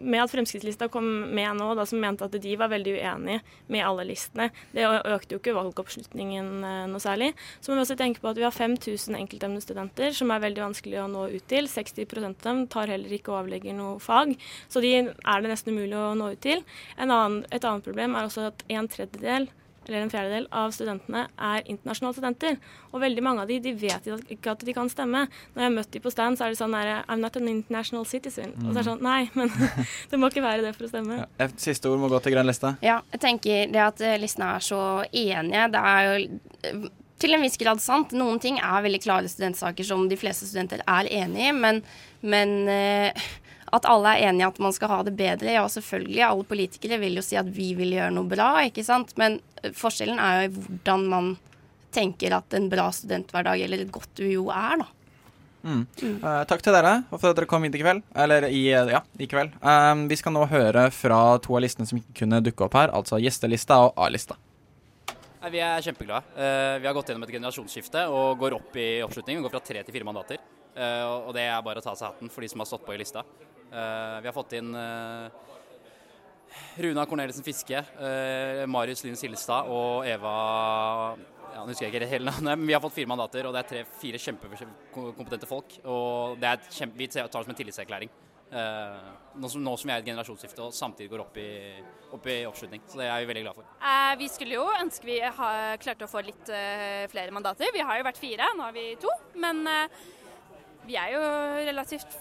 med 0.00 0.20
at 0.20 0.32
Fremskrittslista 0.32 0.90
kom 0.92 1.06
med 1.32 1.56
nå, 1.56 1.70
da, 1.76 1.86
som 1.88 2.00
mente 2.02 2.26
at 2.26 2.36
de 2.42 2.56
var 2.60 2.72
veldig 2.72 2.96
uenige 2.98 3.40
med 3.72 3.84
alle 3.84 4.06
listene, 4.10 4.50
det 4.74 4.84
økte 4.84 5.36
jo 5.36 5.40
ikke 5.40 5.56
valgoppslutningen 5.56 6.50
noe 6.90 7.02
særlig. 7.02 7.30
Så 7.60 7.70
må 7.70 7.78
vi 7.78 7.84
også 7.86 7.96
tenke 8.00 8.22
på 8.22 8.30
at 8.30 8.38
vi 8.38 8.44
har 8.44 8.54
5000 8.54 9.16
enkeltemnestudenter 9.20 10.16
som 10.16 10.32
er 10.34 10.42
veldig 10.44 10.64
vanskelig 10.66 11.00
å 11.02 11.08
nå 11.10 11.26
ut 11.32 11.46
til. 11.50 11.68
60% 11.70 12.28
av 12.28 12.36
dem 12.44 12.64
tar 12.72 12.92
heller 12.92 13.14
ikke 13.16 13.32
og 13.32 13.44
avlegger 13.44 13.76
noe 13.76 13.96
fag, 14.02 14.34
så 14.68 14.84
de 14.84 14.92
er 15.00 15.40
det 15.40 15.52
nesten 15.52 15.76
umulig 15.76 15.96
å 15.96 16.12
nå 16.18 16.32
ut 16.34 16.44
til. 16.44 16.64
Annen, 17.00 17.40
et 17.50 17.64
annet 17.64 17.86
problem 17.86 18.16
er 18.16 18.28
også 18.28 18.50
at 18.50 18.64
en 18.70 18.90
tredjedel 18.90 19.48
eller 19.88 20.04
en 20.04 20.12
fjerdedel 20.12 20.46
av 20.54 20.72
studentene 20.74 21.24
er 21.34 21.64
internasjonale 21.64 22.16
studenter. 22.16 22.58
Og 22.90 23.02
veldig 23.02 23.24
mange 23.24 23.44
av 23.44 23.50
de, 23.50 23.58
de 23.64 23.72
vet 23.78 24.06
ikke 24.30 24.54
at 24.54 24.64
de 24.66 24.74
kan 24.76 24.90
stemme. 24.92 25.24
Når 25.54 25.62
jeg 25.62 25.68
har 25.68 25.74
møtt 25.76 25.90
dem 25.94 26.04
på 26.04 26.12
stand, 26.14 26.38
så 26.38 26.46
er 26.46 26.54
det 26.54 26.60
sånn 26.60 26.76
der, 26.76 26.92
I'm 27.08 27.24
not 27.24 27.38
an 27.40 27.48
international 27.50 28.06
citizen. 28.08 28.54
Mm. 28.56 28.68
Og 28.68 28.70
så 28.70 28.76
er 28.76 28.80
det 28.82 28.88
sånn 28.90 29.04
Nei, 29.06 29.20
men 29.34 29.52
det 30.12 30.20
må 30.20 30.30
ikke 30.30 30.44
være 30.44 30.66
det 30.66 30.74
for 30.76 30.86
å 30.86 30.92
stemme. 30.92 31.20
Ja. 31.24 31.50
Siste 31.60 31.90
ord 31.90 32.02
må 32.02 32.12
gå 32.12 32.20
til 32.22 32.36
grønn 32.36 32.50
liste. 32.50 32.74
Ja, 32.84 33.00
jeg 33.14 33.24
tenker 33.24 33.72
det 33.72 33.84
at 33.84 34.04
listene 34.22 34.54
er 34.56 34.64
så 34.64 34.80
enige, 35.10 35.68
det 35.74 35.84
er 35.92 36.08
jo 36.08 36.16
eh, 36.70 36.88
til 37.20 37.36
en 37.36 37.44
viss 37.44 37.58
grad 37.60 37.82
sant. 37.84 38.14
Noen 38.16 38.40
ting 38.42 38.58
er 38.60 38.84
veldig 38.84 39.02
klare 39.04 39.30
studentsaker 39.30 39.86
som 39.86 40.06
de 40.08 40.18
fleste 40.20 40.48
studenter 40.48 40.84
er 40.86 41.08
enig 41.20 41.50
i, 41.50 41.52
men, 41.56 41.82
men 42.24 42.54
uh, 42.68 43.26
at 43.76 43.86
alle 43.88 44.14
er 44.16 44.30
enige 44.30 44.48
at 44.50 44.58
man 44.62 44.74
skal 44.74 44.90
ha 44.90 45.00
det 45.06 45.14
bedre. 45.18 45.52
Ja, 45.54 45.66
selvfølgelig. 45.70 46.22
Alle 46.26 46.46
politikere 46.48 46.98
vil 47.02 47.18
jo 47.20 47.24
si 47.24 47.38
at 47.38 47.50
vi 47.54 47.72
vil 47.78 47.94
gjøre 47.96 48.14
noe 48.16 48.28
bra, 48.30 48.52
ikke 48.66 48.84
sant. 48.86 49.14
Men 49.20 49.38
eh, 49.62 49.74
forskjellen 49.76 50.18
er 50.22 50.46
jo 50.46 50.64
hvordan 50.66 51.06
man 51.10 51.34
tenker 51.94 52.34
at 52.36 52.54
en 52.54 52.68
bra 52.70 52.88
studenthverdag 52.94 53.62
eller 53.66 53.84
et 53.84 53.92
godt 53.94 54.22
UiO 54.22 54.48
er, 54.54 54.82
da. 54.82 54.90
Mm. 55.60 55.82
Mm. 56.00 56.14
Uh, 56.22 56.42
takk 56.48 56.62
til 56.64 56.72
dere 56.72 56.92
for 57.10 57.30
at 57.30 57.36
dere 57.36 57.48
kom 57.48 57.66
hit 57.66 57.74
i 57.76 57.82
kveld. 57.82 58.04
Eller 58.24 58.46
i, 58.48 58.62
ja, 58.72 59.02
i 59.20 59.28
kveld. 59.30 59.56
Um, 59.62 60.06
vi 60.10 60.18
skal 60.18 60.34
nå 60.34 60.46
høre 60.50 60.86
fra 60.94 61.20
to 61.44 61.58
av 61.58 61.64
listene 61.66 61.88
som 61.88 62.00
ikke 62.00 62.22
kunne 62.22 62.40
dukke 62.44 62.66
opp 62.66 62.78
her, 62.78 62.94
altså 62.96 63.20
gjestelista 63.22 63.82
og 63.86 64.00
A-lista. 64.00 64.38
Vi 65.50 65.60
er 65.64 65.84
kjempeglade. 65.84 66.26
Uh, 66.36 66.80
vi 66.80 66.88
har 66.88 66.96
gått 66.96 67.12
gjennom 67.12 67.26
et 67.28 67.34
generasjonsskifte 67.36 68.06
og 68.12 68.40
går 68.40 68.56
opp 68.58 68.80
i 68.80 68.88
oppslutning. 69.04 69.40
Vi 69.40 69.46
går 69.46 69.54
fra 69.54 69.62
tre 69.64 69.84
til 69.84 69.96
fire 69.96 70.08
mandater. 70.08 70.40
Uh, 70.80 71.28
og 71.28 71.34
det 71.36 71.44
er 71.44 71.60
bare 71.64 71.82
å 71.82 71.84
ta 71.84 71.92
seg 71.92 72.08
hatten 72.08 72.32
for 72.32 72.40
de 72.40 72.48
som 72.48 72.62
har 72.62 72.68
stått 72.70 72.86
på 72.86 72.96
i 72.96 73.00
lista. 73.02 73.24
Eh, 73.70 74.20
vi 74.20 74.26
har 74.26 74.34
fått 74.34 74.56
inn 74.58 74.74
eh, 74.74 75.30
Runa 76.82 77.04
Corneliussen 77.06 77.46
Fiske, 77.46 77.78
eh, 77.78 78.62
Marius 78.66 79.04
Lyn 79.04 79.18
Silstad 79.18 79.70
og 79.70 80.08
Eva 80.10 80.32
ja, 81.50 81.62
Nå 81.62 81.68
husker 81.70 81.86
jeg 81.86 81.94
ikke 81.94 82.08
hele 82.10 82.26
navnet, 82.26 82.58
men 82.58 82.66
vi 82.66 82.74
har 82.74 82.82
fått 82.82 82.96
fire 82.96 83.10
mandater, 83.10 83.46
og 83.46 83.54
det 83.54 83.62
er 83.62 83.68
tre, 83.70 83.84
fire 84.00 84.18
kjempekompetente 84.22 85.48
folk. 85.50 85.80
Og 85.82 86.44
kjempe, 86.70 86.98
vi 86.98 87.08
tar 87.10 87.26
det 87.26 87.32
som 87.34 87.50
en 87.50 87.58
tillitserklæring. 87.58 88.12
Uh, 88.50 89.10
nå, 89.38 89.50
som, 89.50 89.62
nå, 89.62 89.74
som, 89.78 89.86
vi 89.86 89.94
er 89.94 89.98
i 89.98 90.02
et 90.04 90.08
generasjonsskifte 90.10 90.62
og 90.62 90.72
samtidig 90.74 91.10
går 91.10 91.24
opp 91.24 91.36
i, 91.42 91.50
opp 92.14 92.24
i, 92.30 92.36
oppslutning. 92.46 92.82
Så 92.86 92.98
det 92.98 93.06
er 93.10 93.18
vi 93.22 93.28
veldig 93.32 93.42
glad 93.44 93.58
for. 93.58 93.66
Uh, 93.82 94.14
vi 94.18 94.30
skulle 94.30 94.56
jo 94.56 94.64
ønske 94.78 95.10
vi 95.10 95.18
klarte 95.82 96.06
å 96.06 96.10
få 96.10 96.22
litt 96.26 96.54
uh, 96.54 97.04
flere 97.10 97.34
mandater. 97.34 97.70
Vi 97.74 97.82
har 97.82 97.98
jo 97.98 98.06
vært 98.06 98.22
fire, 98.22 98.50
nå 98.54 98.66
har 98.68 98.78
vi 98.78 98.86
to. 99.02 99.10
Men 99.42 99.66
vi 100.90 100.98
er 100.98 101.14
jo 101.14 101.22
relativt 101.70 102.18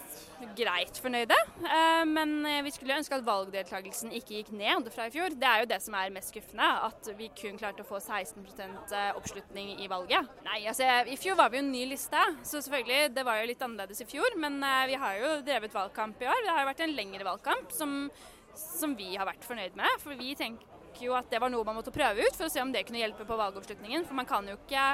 greit 0.56 1.00
fornøyde. 1.02 1.36
Eh, 1.68 2.04
men 2.08 2.46
vi 2.64 2.72
skulle 2.72 2.96
ønske 3.00 3.18
at 3.18 3.26
valgdeltakelsen 3.28 4.14
ikke 4.16 4.38
gikk 4.38 4.52
ned 4.56 4.88
fra 4.94 5.10
i 5.10 5.14
fjor. 5.14 5.36
Det 5.36 5.50
er 5.50 5.64
jo 5.64 5.70
det 5.72 5.80
som 5.84 5.98
er 6.00 6.14
mest 6.16 6.32
skuffende, 6.32 6.70
at 6.88 7.12
vi 7.20 7.30
kun 7.42 7.60
klarte 7.60 7.84
å 7.84 7.90
få 7.90 8.00
16 8.00 8.46
eh, 8.46 9.12
oppslutning 9.20 9.76
i 9.84 9.90
valget. 9.92 10.30
Nei, 10.48 10.62
altså 10.72 10.88
I 11.10 11.20
fjor 11.20 11.40
var 11.40 11.52
vi 11.52 11.60
jo 11.60 11.66
en 11.66 11.72
ny 11.74 11.86
liste, 11.92 12.24
så 12.44 12.62
selvfølgelig, 12.62 13.14
det 13.16 13.28
var 13.28 13.42
jo 13.42 13.52
litt 13.52 13.64
annerledes 13.66 14.04
i 14.06 14.10
fjor. 14.10 14.40
Men 14.40 14.62
eh, 14.64 14.88
vi 14.94 15.00
har 15.04 15.20
jo 15.20 15.38
drevet 15.48 15.76
valgkamp 15.76 16.24
i 16.24 16.32
år. 16.32 16.44
Det 16.46 16.56
har 16.56 16.64
jo 16.64 16.72
vært 16.72 16.86
en 16.88 16.98
lengre 17.02 17.32
valgkamp 17.34 17.76
som, 17.76 17.96
som 18.56 18.96
vi 19.00 19.16
har 19.16 19.28
vært 19.30 19.48
fornøyd 19.48 19.80
med. 19.80 20.04
For 20.04 20.20
vi 20.20 20.36
tenker 20.40 20.79
jo 21.04 21.16
at 21.18 21.30
det 21.32 21.42
var 21.42 21.52
noe 21.54 21.68
man 21.68 21.78
måtte 21.80 21.94
prøve 21.96 22.26
ut 22.26 22.36
for 22.38 22.48
å 22.48 22.54
se 22.54 22.62
om 22.64 22.72
det 22.74 22.86
kunne 22.88 23.02
hjelpe 23.02 23.28
på 23.28 23.40
valgoppslutningen. 23.40 24.08
For 24.08 24.18
man 24.18 24.28
kan 24.30 24.48
jo 24.50 24.58
ikke, 24.58 24.88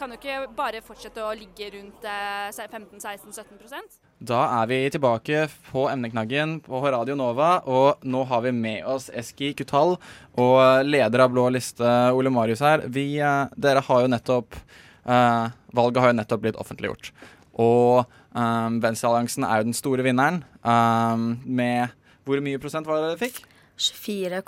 kan 0.00 0.14
jo 0.14 0.20
ikke 0.20 0.40
bare 0.56 0.82
fortsette 0.84 1.22
å 1.22 1.34
ligge 1.38 1.70
rundt 1.76 2.06
15-16-17 2.06 4.02
da 4.24 4.40
er 4.62 4.68
vi 4.70 4.76
tilbake 4.94 5.48
på 5.66 5.84
emneknaggen 5.90 6.56
på 6.64 6.78
Radio 6.80 7.16
Nova, 7.18 7.58
og 7.66 8.04
nå 8.08 8.22
har 8.30 8.44
vi 8.46 8.52
med 8.56 8.86
oss 8.88 9.10
Eski 9.12 9.50
Kutal 9.58 9.96
og 10.40 10.60
leder 10.86 11.24
av 11.26 11.32
Blå 11.34 11.48
liste, 11.52 11.84
Ole 12.14 12.32
Marius 12.32 12.62
her. 12.64 12.86
Vi, 12.88 13.18
eh, 13.18 13.50
dere 13.56 13.82
har 13.84 14.04
jo 14.04 14.12
nettopp 14.12 14.56
eh, 14.56 15.46
Valget 15.74 16.00
har 16.00 16.12
jo 16.12 16.18
nettopp 16.20 16.44
blitt 16.44 16.60
offentliggjort. 16.62 17.10
Og 17.58 18.06
um, 18.34 18.78
Venstrealliansen 18.82 19.44
er 19.46 19.60
jo 19.60 19.68
den 19.68 19.76
store 19.76 20.06
vinneren. 20.06 20.40
Um, 20.62 21.34
med 21.44 21.92
Hvor 22.24 22.40
mye 22.42 22.62
prosent 22.62 22.86
var 22.86 23.02
det 23.02 23.10
dere 23.10 23.22
fikk? 23.26 23.42
24, 23.76 24.42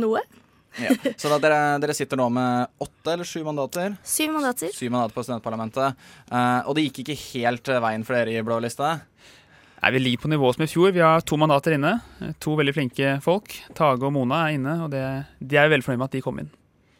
noe. 0.00 0.24
Ja. 0.74 0.90
Så 1.16 1.30
da 1.30 1.38
dere, 1.38 1.58
dere, 1.82 1.94
sitter 1.94 2.18
nå 2.18 2.26
med 2.34 2.82
åtte 2.82 3.12
eller 3.12 3.28
sju 3.28 3.44
mandater? 3.46 3.94
Syv 4.02 4.32
mandater. 4.34 4.72
Syv 4.74 4.90
mandater 4.90 5.14
på 5.14 5.22
studentparlamentet. 5.26 6.06
Uh, 6.30 6.66
og 6.66 6.74
det 6.74 6.88
gikk 6.88 7.04
ikke 7.04 7.18
helt 7.28 7.70
veien 7.86 8.06
for 8.06 8.18
dere 8.18 8.34
i 8.34 8.42
blå 8.46 8.58
liste? 8.64 8.96
Nei, 9.84 9.92
Vi 9.94 10.02
ligger 10.02 10.24
på 10.24 10.32
nivå 10.32 10.52
som 10.54 10.64
i 10.64 10.70
fjor. 10.70 10.90
Vi 10.96 11.04
har 11.04 11.22
to 11.22 11.38
mandater 11.38 11.76
inne. 11.76 11.98
To 12.42 12.56
veldig 12.58 12.74
flinke 12.74 13.16
folk. 13.22 13.54
Tage 13.76 14.02
og 14.02 14.14
Mona 14.16 14.46
er 14.46 14.58
inne, 14.58 14.78
og 14.86 14.90
det, 14.94 15.04
de 15.38 15.60
er 15.60 15.70
veldig 15.70 15.86
fornøyd 15.86 16.02
med 16.02 16.10
at 16.10 16.18
de 16.18 16.24
kom 16.24 16.42
inn. 16.42 16.50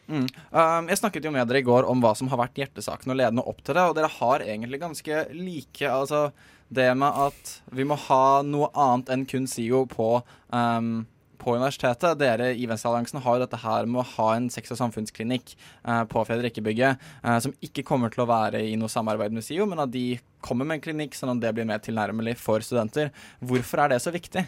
Mm. 0.05 0.27
Um, 0.53 0.89
jeg 0.91 0.99
snakket 1.01 1.25
jo 1.25 1.33
med 1.33 1.47
dere 1.49 1.63
i 1.63 1.65
går 1.65 1.87
om 1.89 2.03
hva 2.03 2.13
som 2.17 2.29
har 2.31 2.41
vært 2.43 2.59
hjertesaken 2.61 3.13
og 3.13 3.19
ledende 3.19 3.45
opp 3.45 3.63
til 3.65 3.77
det, 3.77 3.87
og 3.87 3.97
dere 3.97 4.11
har 4.19 4.45
egentlig 4.45 4.81
ganske 4.83 5.25
like 5.33 5.89
altså 5.89 6.27
det 6.73 6.87
med 6.97 7.25
at 7.27 7.51
vi 7.77 7.85
må 7.85 7.97
ha 8.07 8.41
noe 8.45 8.71
annet 8.73 9.11
enn 9.13 9.27
kun 9.29 9.45
SIO 9.49 9.83
på 9.89 10.09
um, 10.49 11.05
på 11.45 11.53
universitetet. 11.53 12.17
Dere 12.17 12.49
i 12.57 12.65
Venstrealliansen 12.69 13.21
har 13.21 13.37
jo 13.37 13.43
dette 13.43 13.59
her 13.61 13.85
med 13.89 14.01
å 14.01 14.07
ha 14.15 14.29
en 14.33 14.49
sex- 14.53 14.73
og 14.73 14.79
samfunnsklinikk 14.79 15.53
uh, 15.85 16.03
på 16.09 16.23
Fredrikkebygget, 16.25 17.01
uh, 17.21 17.37
som 17.43 17.53
ikke 17.65 17.85
kommer 17.85 18.13
til 18.13 18.25
å 18.25 18.29
være 18.29 18.63
i 18.65 18.73
noe 18.79 18.91
samarbeid 18.91 19.35
med 19.35 19.45
SIO, 19.45 19.67
men 19.69 19.83
at 19.83 19.93
de 19.93 20.15
kommer 20.45 20.65
med 20.65 20.79
en 20.79 20.85
klinikk 20.87 21.17
sånn 21.17 21.35
at 21.35 21.43
det 21.43 21.53
blir 21.57 21.69
mer 21.69 21.83
tilnærmelig 21.85 22.37
for 22.41 22.65
studenter. 22.65 23.13
Hvorfor 23.45 23.85
er 23.85 23.93
det 23.93 24.01
så 24.01 24.13
viktig? 24.15 24.45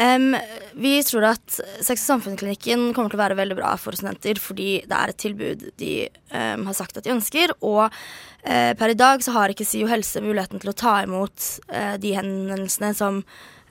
Em, 0.00 0.32
vi 0.72 0.94
tror 1.04 1.26
at 1.34 1.58
Sex 1.84 2.06
og 2.06 2.14
samfunnsklinikken 2.14 2.92
kommer 2.96 3.12
til 3.12 3.18
å 3.18 3.22
være 3.22 3.36
veldig 3.36 3.56
bra 3.58 3.74
for 3.80 3.96
studenter 3.96 4.40
fordi 4.40 4.70
det 4.88 4.98
er 4.98 5.12
et 5.12 5.20
tilbud 5.20 5.64
de 5.82 5.94
um, 6.32 6.64
har 6.68 6.76
sagt 6.78 6.96
at 6.96 7.04
de 7.04 7.12
ønsker. 7.12 7.52
Og 7.60 7.84
uh, 7.88 8.72
per 8.78 8.92
i 8.94 8.98
dag 8.98 9.24
så 9.24 9.34
har 9.36 9.52
ikke 9.52 9.68
SIO 9.68 9.90
helse 9.90 10.22
muligheten 10.24 10.62
til 10.62 10.72
å 10.72 10.78
ta 10.84 10.96
imot 11.04 11.48
uh, 11.74 11.98
de 12.00 12.14
henvendelsene 12.16 12.94
som 12.96 13.20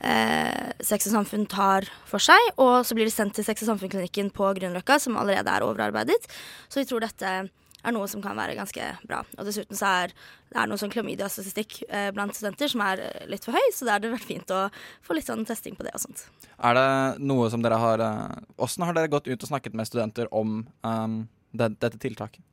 eh, 0.01 0.71
Sex 0.81 1.09
og 1.09 1.15
samfunn 1.15 1.47
tar 1.49 1.87
for 2.09 2.21
seg. 2.23 2.51
Og 2.61 2.85
så 2.85 2.97
blir 2.97 3.09
de 3.09 3.13
sendt 3.13 3.37
til 3.37 3.45
Sex 3.47 3.63
og 3.65 3.73
samfunnsklinikken 3.73 4.31
på 4.35 4.53
Grünerløkka, 4.57 4.99
som 5.01 5.17
allerede 5.19 5.49
er 5.49 5.65
overarbeidet. 5.65 6.21
Så 6.69 6.81
vi 6.81 6.87
tror 6.89 7.05
dette 7.05 7.33
er 7.81 7.95
noe 7.95 8.07
som 8.11 8.21
kan 8.23 8.37
være 8.37 8.55
ganske 8.57 8.87
bra. 9.07 9.21
Og 9.37 9.47
dessuten 9.47 9.77
så 9.77 9.89
er 10.03 10.13
det 10.51 10.59
er 10.59 10.69
noe 10.69 10.79
sånn 10.79 10.91
klamydia-statistikk 10.91 11.77
eh, 11.87 12.09
blant 12.15 12.35
studenter 12.35 12.71
som 12.71 12.83
er 12.85 13.03
eh, 13.05 13.27
litt 13.31 13.45
for 13.47 13.55
høy, 13.55 13.67
så 13.73 13.87
det 13.87 13.95
hadde 13.95 14.11
vært 14.13 14.27
fint 14.27 14.53
å 14.53 14.65
få 15.05 15.15
litt 15.15 15.29
sånn 15.29 15.45
testing 15.47 15.77
på 15.79 15.85
det 15.87 15.93
og 15.95 16.03
sånt. 16.03 16.25
Er 16.59 16.77
det 16.77 16.89
noe 17.23 17.47
som 17.53 17.63
dere 17.63 17.79
har 17.81 18.03
eh, 18.03 18.41
Åssen 18.61 18.85
har 18.85 18.97
dere 18.97 19.11
gått 19.11 19.29
ut 19.31 19.39
og 19.39 19.49
snakket 19.49 19.77
med 19.77 19.87
studenter 19.89 20.29
om 20.35 20.61
um, 20.83 21.21
det, 21.55 21.71
dette 21.79 22.01
tiltaket? 22.01 22.43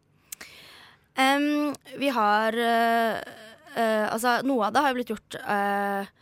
Um, 1.18 1.74
vi 1.98 2.12
har 2.14 2.54
uh, 2.54 3.18
uh, 3.74 4.06
Altså, 4.06 4.36
noe 4.46 4.68
av 4.68 4.76
det 4.76 4.84
har 4.84 4.94
jo 4.94 4.98
blitt 5.00 5.12
gjort 5.16 5.40
uh, 5.42 6.14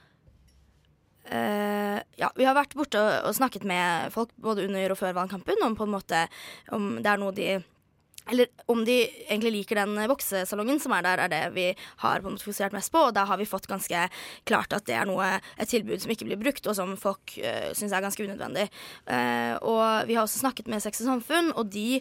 Uh, 1.27 1.99
ja, 2.15 2.29
vi 2.39 2.45
har 2.47 2.55
vært 2.55 2.77
borte 2.79 3.01
og, 3.03 3.09
og 3.27 3.33
snakket 3.35 3.65
med 3.67 4.13
folk 4.15 4.31
både 4.39 4.69
under 4.69 4.93
og 4.95 4.99
før 5.01 5.17
valgkampen 5.17 5.65
om 5.67 5.75
på 5.75 5.83
en 5.83 5.91
måte 5.91 6.21
om 6.71 6.85
det 7.03 7.11
er 7.11 7.19
noe 7.19 7.35
de 7.35 7.49
eller 8.30 8.50
om 8.66 8.83
de 8.87 8.97
egentlig 9.28 9.52
liker 9.54 9.80
den 9.80 9.99
boksesalongen 10.11 10.80
som 10.83 10.95
er 10.97 11.04
der, 11.06 11.23
er 11.25 11.33
det 11.33 11.42
vi 11.54 11.66
har 12.02 12.25
fokusert 12.25 12.75
mest 12.75 12.92
på. 12.95 13.04
Og 13.09 13.14
da 13.14 13.26
har 13.28 13.38
vi 13.38 13.49
fått 13.49 13.68
ganske 13.71 14.06
klart 14.49 14.75
at 14.75 14.87
det 14.88 14.97
er 14.99 15.06
noe, 15.09 15.28
et 15.56 15.71
tilbud 15.71 16.02
som 16.02 16.12
ikke 16.12 16.26
blir 16.28 16.40
brukt, 16.40 16.66
og 16.66 16.75
som 16.78 16.97
folk 16.99 17.37
uh, 17.38 17.71
syns 17.76 17.95
er 17.95 18.02
ganske 18.04 18.26
unødvendig. 18.26 18.66
Uh, 19.06 19.54
og 19.62 20.11
vi 20.11 20.18
har 20.18 20.26
også 20.26 20.42
snakket 20.42 20.71
med 20.73 20.83
Sex 20.83 21.04
og 21.04 21.12
Samfunn, 21.12 21.52
og 21.54 21.71
de 21.71 22.00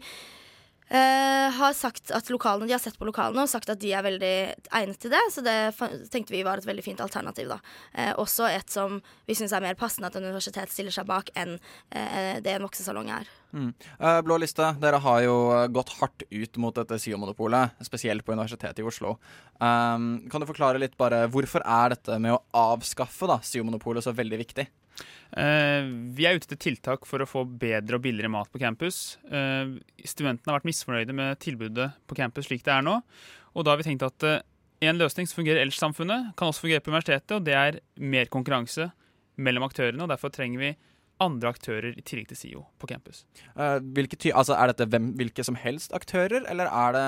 eh, 0.90 1.48
har 1.58 1.74
sagt 1.74 2.12
at 2.16 2.30
lokalene, 2.30 2.68
De 2.68 2.76
har 2.76 2.82
sett 2.84 2.98
på 3.00 3.08
lokalene 3.08 3.46
og 3.46 3.52
sagt 3.52 3.70
at 3.72 3.82
de 3.82 3.92
er 3.94 4.06
veldig 4.06 4.36
egnet 4.80 5.00
til 5.02 5.14
det, 5.14 5.22
så 5.34 5.44
det 5.46 5.58
tenkte 6.14 6.36
vi 6.36 6.44
var 6.46 6.62
et 6.62 6.68
veldig 6.68 6.84
fint 6.86 7.02
alternativ. 7.02 7.50
da. 7.50 7.60
Uh, 7.98 8.14
også 8.22 8.50
et 8.50 8.70
som 8.72 9.00
vi 9.26 9.38
syns 9.38 9.54
er 9.54 9.64
mer 9.64 9.78
passende 9.80 10.12
at 10.12 10.16
en 10.16 10.28
universitet 10.28 10.72
stiller 10.72 10.94
seg 10.94 11.08
bak 11.10 11.32
enn 11.36 11.58
uh, 11.58 12.38
det 12.44 12.56
en 12.56 12.66
voksesalong 12.66 13.12
er. 13.14 13.30
Mm. 13.56 13.72
Blå 14.28 14.36
liste, 14.42 14.68
dere 14.84 15.00
har 15.00 15.22
jo 15.24 15.36
gått 15.72 15.94
hardt 16.02 16.26
ut 16.28 16.58
mot 16.60 16.76
dette 16.76 16.98
SIO-monopolet, 17.00 17.78
spesielt 17.88 18.26
på 18.28 18.34
Universitetet 18.36 18.82
i 18.84 18.88
Oslo. 18.88 19.14
Um, 19.64 20.26
kan 20.28 20.44
du 20.44 20.50
forklare 20.50 20.82
litt 20.82 20.98
bare 21.00 21.22
hvorfor 21.32 21.64
er 21.64 21.96
dette 21.96 22.20
med 22.20 22.36
å 22.36 22.42
avskaffe 22.76 23.40
SIO-monopolet 23.48 24.04
så 24.04 24.12
veldig 24.12 24.42
viktig? 24.44 24.68
Eh, 25.36 25.88
vi 26.16 26.28
er 26.28 26.38
ute 26.38 26.48
etter 26.48 26.62
tiltak 26.62 27.08
for 27.10 27.24
å 27.24 27.28
få 27.30 27.44
bedre 27.46 27.98
og 27.98 28.06
billigere 28.06 28.32
mat 28.32 28.52
på 28.52 28.62
campus. 28.62 29.18
Eh, 29.28 29.76
studentene 30.08 30.52
har 30.52 30.60
vært 30.60 30.70
misfornøyde 30.70 31.16
med 31.18 31.40
tilbudet 31.44 31.92
på 32.08 32.18
campus 32.18 32.48
slik 32.50 32.64
det 32.66 32.76
er 32.78 32.86
nå. 32.86 33.00
Og 33.56 33.66
da 33.66 33.74
har 33.74 33.82
vi 33.82 33.88
tenkt 33.90 34.06
at 34.08 34.28
eh, 34.28 34.42
en 34.86 35.00
løsning 35.00 35.28
som 35.28 35.42
fungerer 35.42 35.64
ellers 35.64 35.80
i 35.80 35.84
samfunnet, 35.84 36.34
kan 36.38 36.52
også 36.52 36.66
fungere 36.66 36.84
på 36.84 36.92
universitetet, 36.92 37.38
og 37.38 37.46
det 37.48 37.56
er 37.56 37.80
mer 38.00 38.30
konkurranse 38.32 38.90
mellom 39.36 39.66
aktørene. 39.68 40.04
og 40.04 40.12
Derfor 40.12 40.32
trenger 40.36 40.62
vi 40.62 40.74
andre 41.24 41.52
aktører 41.54 41.96
i 41.96 42.04
tillegg 42.04 42.28
til 42.32 42.40
SIO 42.40 42.64
på 42.82 42.90
campus. 42.90 43.24
Uh, 43.56 43.78
hvilke 43.96 44.18
ty 44.20 44.32
altså, 44.32 44.58
er 44.58 44.72
dette 44.72 44.88
hvem, 44.92 45.14
hvilke 45.20 45.46
som 45.48 45.58
helst 45.60 45.96
aktører, 45.96 46.44
eller 46.52 46.72
er 46.72 46.96
det 46.96 47.06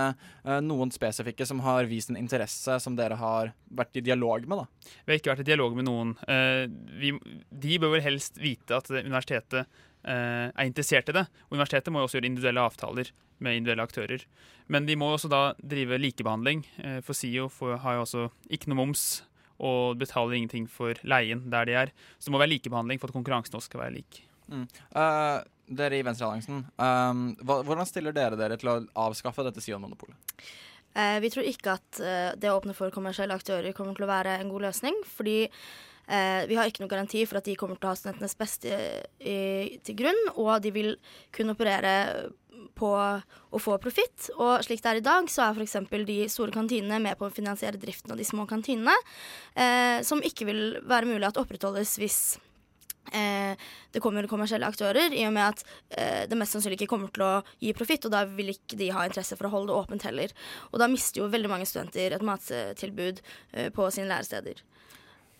uh, 0.48 0.60
noen 0.64 0.94
spesifikke 0.94 1.48
som 1.50 1.64
har 1.66 1.90
vist 1.92 2.14
en 2.14 2.20
interesse 2.20 2.80
som 2.84 2.96
dere 3.00 3.20
har 3.20 3.52
vært 3.68 4.00
i 4.00 4.06
dialog 4.06 4.48
med? 4.48 4.64
da? 4.64 4.96
Vi 5.04 5.14
har 5.14 5.22
ikke 5.22 5.34
vært 5.34 5.46
i 5.46 5.52
dialog 5.52 5.78
med 5.78 5.90
noen. 5.90 6.16
Uh, 6.24 6.66
vi, 7.02 7.14
de 7.52 7.80
bør 7.84 7.98
vel 7.98 8.06
helst 8.08 8.40
vite 8.42 8.80
at 8.80 8.92
universitetet 8.94 9.68
er 10.08 10.64
interessert 10.64 11.10
i 11.12 11.14
det. 11.18 11.26
Og 11.50 11.58
universitetet 11.58 11.92
må 11.92 12.00
jo 12.00 12.08
også 12.08 12.16
gjøre 12.16 12.30
individuelle 12.30 12.62
avtaler 12.64 13.10
med 13.44 13.58
individuelle 13.58 13.86
aktører. 13.86 14.24
Men 14.72 14.88
de 14.88 14.98
må 15.00 15.10
også 15.14 15.30
da 15.32 15.42
drive 15.60 16.00
likebehandling, 16.02 16.66
eh, 16.84 17.00
for 17.06 17.18
SIO 17.18 17.50
har 17.84 17.98
jo 17.98 18.06
også 18.06 18.28
ikke 18.50 18.72
noe 18.72 18.82
moms 18.82 19.06
og 19.58 19.98
betaler 20.02 20.38
ingenting 20.38 20.68
for 20.72 20.98
leien 21.08 21.44
der 21.52 21.68
de 21.70 21.76
er. 21.86 21.94
Så 22.18 22.30
det 22.30 22.36
må 22.36 22.42
være 22.42 22.54
likebehandling 22.56 23.02
for 23.02 23.12
at 23.12 23.18
konkurransen 23.18 23.58
også 23.58 23.72
skal 23.72 23.84
være 23.86 23.98
lik. 23.98 24.22
Mm. 24.48 24.68
Uh, 24.96 25.42
dere 25.68 26.00
i 26.00 26.06
Venstrealliansen, 26.06 26.64
um, 26.80 27.26
hvordan 27.44 27.90
stiller 27.90 28.16
dere 28.16 28.40
dere 28.40 28.58
til 28.60 28.72
å 28.72 28.80
avskaffe 29.08 29.44
dette 29.48 29.64
Sion-monopolet? 29.64 30.16
Uh, 30.98 31.18
vi 31.22 31.30
tror 31.34 31.46
ikke 31.50 31.76
at 31.76 32.00
uh, 32.02 32.32
det 32.40 32.50
å 32.50 32.58
åpne 32.58 32.76
for 32.78 32.94
kommersielle 32.94 33.36
aktører 33.36 33.76
kommer 33.76 33.98
til 33.98 34.08
å 34.08 34.12
være 34.12 34.38
en 34.40 34.54
god 34.54 34.70
løsning. 34.70 34.96
Fordi 35.18 35.44
vi 36.08 36.56
har 36.56 36.70
ikke 36.70 36.80
noen 36.80 36.92
garanti 36.92 37.26
for 37.28 37.42
at 37.42 37.48
de 37.50 37.56
kommer 37.60 37.76
til 37.76 37.90
å 37.90 37.92
ha 37.92 37.98
studentenes 38.00 38.38
beste 38.40 38.78
til 39.20 39.98
grunn, 40.00 40.22
og 40.40 40.62
de 40.64 40.72
vil 40.72 40.94
kunne 41.36 41.52
operere 41.52 41.96
på 42.78 42.90
å 42.96 43.62
få 43.62 43.78
profitt. 43.82 44.30
Og 44.38 44.64
slik 44.66 44.82
det 44.84 44.92
er 44.92 45.02
i 45.02 45.06
dag, 45.06 45.30
så 45.32 45.48
er 45.48 45.58
f.eks. 45.58 45.78
de 46.08 46.18
store 46.32 46.54
kantinene 46.56 47.00
med 47.04 47.18
på 47.20 47.28
å 47.28 47.34
finansiere 47.34 47.80
driften 47.82 48.14
av 48.14 48.20
de 48.20 48.28
små 48.28 48.48
kantinene, 48.50 48.96
eh, 49.56 50.02
som 50.08 50.24
ikke 50.24 50.50
vil 50.50 50.62
være 50.88 51.10
mulig 51.10 51.28
at 51.30 51.40
opprettholdes 51.42 51.98
hvis 52.02 52.20
eh, 53.14 53.58
det 53.94 54.04
kommer 54.04 54.30
kommersielle 54.30 54.70
aktører, 54.70 55.14
i 55.14 55.26
og 55.28 55.36
med 55.36 55.46
at 55.48 55.66
eh, 55.90 56.24
det 56.30 56.40
mest 56.40 56.56
sannsynlig 56.56 56.82
ikke 56.82 56.92
kommer 56.96 57.14
til 57.14 57.28
å 57.28 57.34
gi 57.64 57.74
profitt, 57.78 58.08
og 58.08 58.16
da 58.16 58.26
vil 58.30 58.54
ikke 58.56 58.80
de 58.80 58.92
ha 58.96 59.06
interesse 59.08 59.38
for 59.40 59.50
å 59.50 59.54
holde 59.54 59.74
det 59.74 59.82
åpent 59.82 60.08
heller. 60.10 60.34
Og 60.72 60.82
da 60.82 60.90
mister 60.92 61.24
jo 61.24 61.32
veldig 61.34 61.54
mange 61.54 61.70
studenter 61.70 62.18
et 62.18 62.26
mattilbud 62.26 63.24
eh, 63.54 63.70
på 63.74 63.92
sine 63.94 64.10
læresteder. 64.12 64.66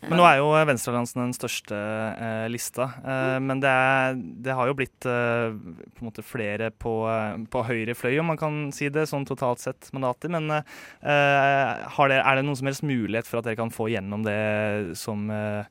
Men 0.06 0.20
nå 0.20 0.26
er 0.30 0.36
jo 0.38 0.52
Venstrealliansen 0.54 1.24
den 1.24 1.34
største 1.34 1.78
eh, 1.78 2.46
lista. 2.54 2.86
Eh, 3.02 3.38
men 3.42 3.62
det, 3.64 3.72
er, 3.72 4.20
det 4.46 4.54
har 4.54 4.70
jo 4.70 4.76
blitt 4.78 5.08
eh, 5.10 5.56
på 5.58 6.04
en 6.04 6.10
måte 6.12 6.22
flere 6.26 6.70
på, 6.70 6.94
eh, 7.10 7.40
på 7.50 7.64
høyre 7.66 7.96
fløy, 7.98 8.20
om 8.22 8.30
man 8.30 8.38
kan 8.38 8.60
si 8.76 8.92
det, 8.94 9.08
sånn 9.10 9.26
totalt 9.26 9.64
sett 9.64 9.90
mandater. 9.98 10.30
Men 10.36 10.54
eh, 10.54 11.88
har 11.98 12.14
det, 12.14 12.22
er 12.22 12.38
det 12.38 12.46
noen 12.46 12.60
som 12.60 12.70
helst 12.70 12.86
mulighet 12.86 13.30
for 13.30 13.42
at 13.42 13.50
dere 13.50 13.58
kan 13.58 13.74
få 13.74 13.90
gjennom 13.90 14.28
det 14.28 14.38
som 15.02 15.26
eh, 15.34 15.66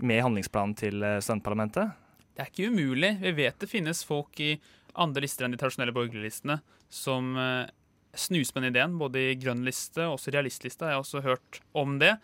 med 0.00 0.24
handlingsplanen 0.24 0.74
til 0.80 1.04
studentparlamentet? 1.20 1.92
Det 2.32 2.46
er 2.46 2.52
ikke 2.52 2.72
umulig. 2.72 3.12
Vi 3.20 3.36
vet 3.44 3.60
det 3.60 3.70
finnes 3.70 4.02
folk 4.08 4.40
i 4.40 4.54
andre 4.96 5.26
lister 5.26 5.44
enn 5.44 5.52
de 5.52 5.60
tradisjonelle 5.60 5.92
borgerlige 5.96 6.30
listene 6.30 6.62
som 6.92 7.34
snuser 8.16 8.52
på 8.52 8.60
den 8.60 8.72
ideen. 8.72 8.96
Både 9.00 9.20
i 9.20 9.38
grønn 9.40 9.64
liste 9.64 10.04
og 10.04 10.16
også 10.16 10.32
realistliste 10.32 10.88
har 10.88 11.00
også 11.00 11.24
hørt 11.24 11.60
om 11.76 11.96
det. 12.00 12.14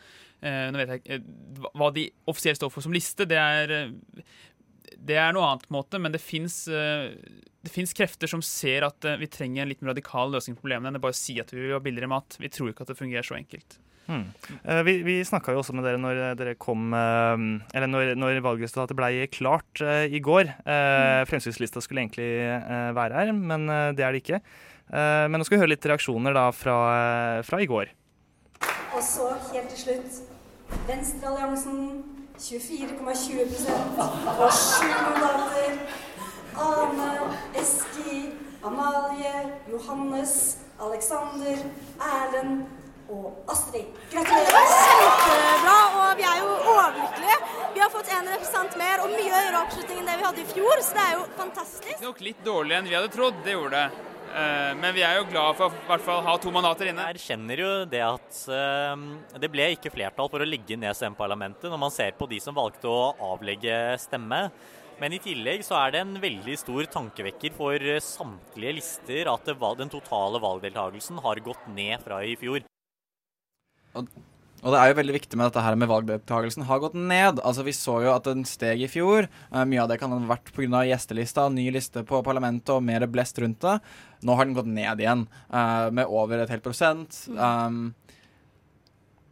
Eh, 0.42 0.70
nå 0.72 0.80
vet 0.80 0.90
jeg 0.90 1.02
ikke 1.02 1.18
eh, 1.20 1.68
hva 1.78 1.90
de 1.94 2.08
offisielt 2.30 2.58
står 2.58 2.72
for 2.72 2.84
som 2.84 2.94
liste. 2.94 3.26
Det 3.28 3.38
er, 3.38 3.74
eh, 3.76 4.96
det 4.98 5.18
er 5.18 5.34
noe 5.34 5.46
annet 5.48 5.68
på 5.68 5.72
en 5.72 5.78
måte, 5.78 6.00
men 6.02 6.14
det 6.14 6.22
fins 6.22 7.94
krefter 7.96 8.30
som 8.30 8.42
ser 8.44 8.86
at 8.86 9.06
vi 9.18 9.30
trenger 9.30 9.64
en 9.64 9.72
litt 9.72 9.82
mer 9.82 9.94
radikal 9.94 10.34
løsning 10.34 10.58
på 10.58 10.66
problemene 10.66 10.92
enn 10.92 11.00
å 11.00 11.04
bare 11.04 11.16
si 11.16 11.38
at 11.42 11.54
vi 11.54 11.62
vil 11.62 11.76
ha 11.76 11.82
billigere 11.82 12.10
mat. 12.10 12.36
Vi 12.42 12.50
tror 12.52 12.72
ikke 12.72 12.86
at 12.86 12.92
det 12.92 12.98
fungerer 13.00 13.26
så 13.26 13.38
enkelt. 13.38 13.78
Hmm. 14.08 14.26
Eh, 14.66 14.82
vi 14.82 14.96
vi 15.06 15.16
snakka 15.24 15.54
jo 15.54 15.60
også 15.62 15.76
med 15.78 15.86
dere 15.86 16.00
når 16.02 16.34
dere 16.34 16.56
kom 16.58 16.90
Eller 16.90 17.86
når, 17.86 18.16
når 18.18 18.40
valgresultatet 18.42 18.98
ble 18.98 19.28
klart 19.30 19.82
i 19.82 20.18
går. 20.18 20.50
Eh, 20.66 21.22
Fremskrittslista 21.30 21.82
skulle 21.82 22.02
egentlig 22.02 22.30
være 22.98 23.14
her, 23.22 23.32
men 23.32 23.70
det 23.96 24.02
er 24.02 24.12
det 24.12 24.24
ikke. 24.24 24.42
Eh, 24.92 25.24
men 25.30 25.40
nå 25.40 25.46
skal 25.46 25.56
vi 25.56 25.62
høre 25.62 25.72
litt 25.72 25.88
reaksjoner 25.88 26.36
da 26.36 26.50
fra, 26.52 26.76
fra 27.46 27.62
i 27.62 27.70
går. 27.70 27.94
Og 28.92 29.00
så 29.00 29.30
helt 29.52 29.72
til 29.72 29.80
slutt 29.86 30.31
Venstrealliansen 30.88 31.78
24,20 32.38 33.02
og 34.38 34.52
sju 34.52 34.88
mandater. 34.90 35.78
Ane, 36.62 37.10
Eski, 37.56 38.32
Amalie, 38.64 39.34
Johannes, 39.72 40.58
Alexander, 40.80 41.56
Erlend 42.00 42.64
og 43.08 43.44
Astrid. 43.48 43.88
Gratulerer! 44.12 44.70
Kjempebra, 45.22 45.78
og 46.02 46.16
vi 46.20 46.26
er 46.28 46.38
jo 46.42 46.48
overlykkelige. 46.74 47.38
Vi 47.74 47.80
har 47.80 47.90
fått 47.92 48.12
en 48.12 48.30
representant 48.34 48.78
mer 48.80 49.04
og 49.04 49.12
mye 49.14 49.32
høyere 49.32 49.60
oppslutning 49.64 50.02
enn 50.02 50.10
det 50.12 50.16
vi 50.20 50.28
hadde 50.28 50.44
i 50.44 50.48
fjor, 50.52 50.82
så 50.84 50.96
det 50.98 51.04
er 51.08 51.18
jo 51.18 51.28
fantastisk. 51.40 51.92
Det 51.92 52.08
Nok 52.08 52.24
litt 52.28 52.42
dårligere 52.46 52.82
enn 52.82 52.90
vi 52.90 52.98
hadde 52.98 53.12
trodd, 53.16 53.38
det 53.46 53.56
gjorde 53.56 53.78
det. 53.80 54.11
Eh, 54.32 54.74
Men 54.80 54.94
vi 54.96 55.02
er 55.04 55.18
jo 55.18 55.26
glad 55.28 55.58
for 55.58 55.68
å 55.68 55.80
hvert 55.88 56.04
fall 56.06 56.22
ha 56.24 56.36
to 56.40 56.52
mandater 56.54 56.88
inne. 56.88 57.04
Jeg 57.10 57.18
erkjenner 57.18 57.60
jo 57.60 57.72
det 57.84 58.00
at 58.00 58.38
eh, 58.48 59.02
det 59.42 59.50
ble 59.52 59.66
ikke 59.74 59.92
flertall 59.92 60.30
for 60.32 60.40
å 60.40 60.48
legge 60.48 60.78
ned 60.78 60.96
SM-parlamentet, 60.96 61.68
når 61.68 61.82
man 61.82 61.92
ser 61.92 62.16
på 62.16 62.28
de 62.30 62.40
som 62.40 62.56
valgte 62.56 62.88
å 62.88 63.12
avlegge 63.32 63.98
stemme. 64.00 64.46
Men 65.02 65.16
i 65.16 65.20
tillegg 65.20 65.64
så 65.66 65.76
er 65.80 65.92
det 65.92 66.02
en 66.04 66.16
veldig 66.22 66.56
stor 66.60 66.88
tankevekker 66.94 67.52
for 67.56 67.86
samtlige 68.06 68.76
lister 68.78 69.30
at 69.32 69.48
den 69.80 69.92
totale 69.92 70.40
valgdeltakelsen 70.40 71.18
har 71.24 71.40
gått 71.44 71.64
ned 71.74 72.00
fra 72.04 72.20
i 72.24 72.36
fjor. 72.38 72.62
Og 73.98 74.08
det 74.70 74.78
er 74.78 74.92
jo 74.92 74.98
veldig 75.00 75.14
viktig 75.16 75.38
med 75.38 75.48
dette 75.48 75.62
her 75.64 75.74
med 75.74 75.90
valgdeltakelsen 75.90 76.68
har 76.68 76.78
gått 76.84 76.94
ned. 76.94 77.40
Altså 77.42 77.64
Vi 77.66 77.74
så 77.74 77.96
jo 78.04 78.12
at 78.12 78.28
den 78.28 78.44
steg 78.46 78.84
i 78.84 78.90
fjor. 78.90 79.26
Eh, 79.26 79.64
mye 79.66 79.82
av 79.82 79.88
det 79.90 79.98
kan 79.98 80.14
ha 80.14 80.20
vært 80.28 80.52
pga. 80.54 80.84
gjestelista, 80.86 81.48
ny 81.50 81.66
liste 81.74 82.04
på 82.06 82.22
parlamentet 82.22 82.70
og 82.70 82.84
mer 82.86 83.06
blest 83.10 83.40
rundt 83.42 83.58
det. 83.64 83.80
Nå 84.22 84.36
har 84.38 84.46
den 84.46 84.54
gått 84.54 84.70
ned 84.70 85.02
igjen, 85.02 85.26
eh, 85.50 85.90
med 85.90 86.06
over 86.06 86.38
et 86.38 86.52
helt 86.54 86.62
prosent. 86.62 87.26
Um, 87.34 87.94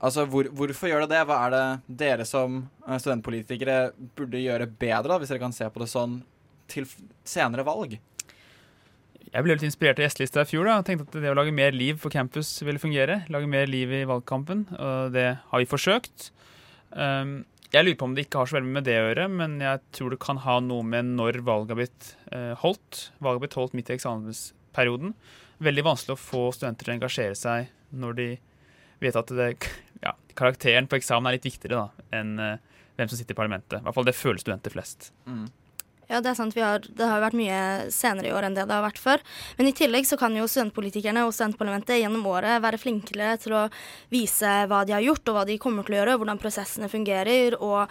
Altså, 0.01 0.25
hvor, 0.25 0.49
Hvorfor 0.49 0.89
gjør 0.89 1.05
det 1.05 1.13
det? 1.13 1.25
Hva 1.29 1.39
er 1.45 1.51
det 1.53 1.97
dere 2.01 2.25
som 2.25 2.63
eh, 2.87 2.97
studentpolitikere 2.97 3.93
burde 4.17 4.41
gjøre 4.41 4.67
bedre, 4.81 5.13
da, 5.13 5.19
hvis 5.21 5.29
dere 5.29 5.43
kan 5.43 5.53
se 5.53 5.69
på 5.69 5.83
det 5.83 5.91
sånn, 5.93 6.23
til 6.73 6.87
senere 7.29 7.67
valg? 7.67 7.99
Jeg 9.31 9.47
ble 9.47 9.55
litt 9.55 9.63
inspirert 9.63 10.01
av 10.01 10.09
gjestelista 10.09 10.43
i 10.43 10.49
fjor. 10.51 10.67
da, 10.67 10.81
tenkte 10.83 11.07
at 11.07 11.23
det 11.23 11.31
å 11.31 11.37
lage 11.39 11.55
mer 11.55 11.71
liv 11.77 12.01
for 12.03 12.11
campus 12.11 12.51
ville 12.67 12.83
fungere. 12.83 13.21
Lage 13.31 13.47
mer 13.47 13.71
liv 13.71 13.93
i 13.95 14.07
valgkampen, 14.09 14.67
og 14.75 15.15
det 15.15 15.29
har 15.53 15.63
vi 15.63 15.69
forsøkt. 15.71 16.33
Um, 16.91 17.45
jeg 17.71 17.87
lurer 17.87 17.99
på 18.01 18.09
om 18.09 18.17
det 18.17 18.25
ikke 18.27 18.41
har 18.41 18.51
så 18.51 18.57
veldig 18.57 18.73
med 18.75 18.87
det 18.89 18.97
å 18.99 19.05
gjøre, 19.05 19.29
men 19.31 19.61
jeg 19.63 19.83
tror 19.95 20.11
det 20.11 20.19
kan 20.25 20.41
ha 20.43 20.57
noe 20.65 20.83
med 20.83 21.13
når 21.15 21.39
valget 21.47 21.71
har 21.71 21.79
blitt 21.79 22.09
eh, 22.35 22.55
holdt. 22.59 23.03
Valget 23.23 23.39
har 23.39 23.45
blitt 23.45 23.59
holdt 23.61 23.77
midt 23.79 23.93
i 23.93 23.95
eksamensperioden. 23.95 25.13
Veldig 25.63 25.85
vanskelig 25.87 26.17
å 26.17 26.19
få 26.19 26.43
studenter 26.57 26.89
til 26.89 26.91
å 26.91 26.97
engasjere 26.97 27.39
seg 27.39 27.71
når 28.03 28.19
de 28.19 28.29
vet 29.05 29.21
at 29.23 29.31
det, 29.39 29.53
ja, 30.07 30.17
karakteren 30.35 30.91
på 30.91 30.99
eksamen 30.99 31.31
er 31.31 31.39
litt 31.39 31.47
viktigere 31.47 31.85
da, 31.85 32.07
enn 32.19 32.35
eh, 32.43 32.83
hvem 32.99 33.13
som 33.13 33.21
sitter 33.21 33.39
i 33.39 33.41
parlamentet. 33.45 33.79
I 33.79 33.87
hvert 33.87 34.01
fall 34.01 34.11
det 34.11 34.19
føler 34.19 34.43
studenter 34.43 34.75
flest. 34.75 35.13
Ja, 36.11 36.19
det 36.19 36.33
er 36.33 36.39
sant. 36.41 36.57
Vi 36.57 36.63
har, 36.65 36.83
det 36.83 37.07
har 37.07 37.21
vært 37.23 37.37
mye 37.39 37.59
senere 37.95 38.27
i 38.27 38.33
år 38.35 38.49
enn 38.49 38.57
det 38.57 38.65
det 38.67 38.75
har 38.75 38.83
vært 38.83 38.99
før. 38.99 39.23
Men 39.61 39.69
i 39.71 39.75
tillegg 39.77 40.09
så 40.09 40.17
kan 40.19 40.35
jo 40.35 40.49
studentpolitikerne 40.51 41.23
og 41.23 41.35
studentparlamentet 41.37 42.01
gjennom 42.01 42.25
året 42.27 42.59
være 42.65 42.81
flinkere 42.83 43.37
til 43.39 43.55
å 43.55 43.61
vise 44.11 44.51
hva 44.67 44.83
de 44.89 44.97
har 44.97 45.05
gjort, 45.07 45.31
og 45.31 45.39
hva 45.39 45.45
de 45.47 45.59
kommer 45.63 45.87
til 45.87 45.95
å 45.95 46.01
gjøre, 46.01 46.17
hvordan 46.19 46.41
prosessene 46.43 46.91
fungerer, 46.91 47.55
og 47.63 47.85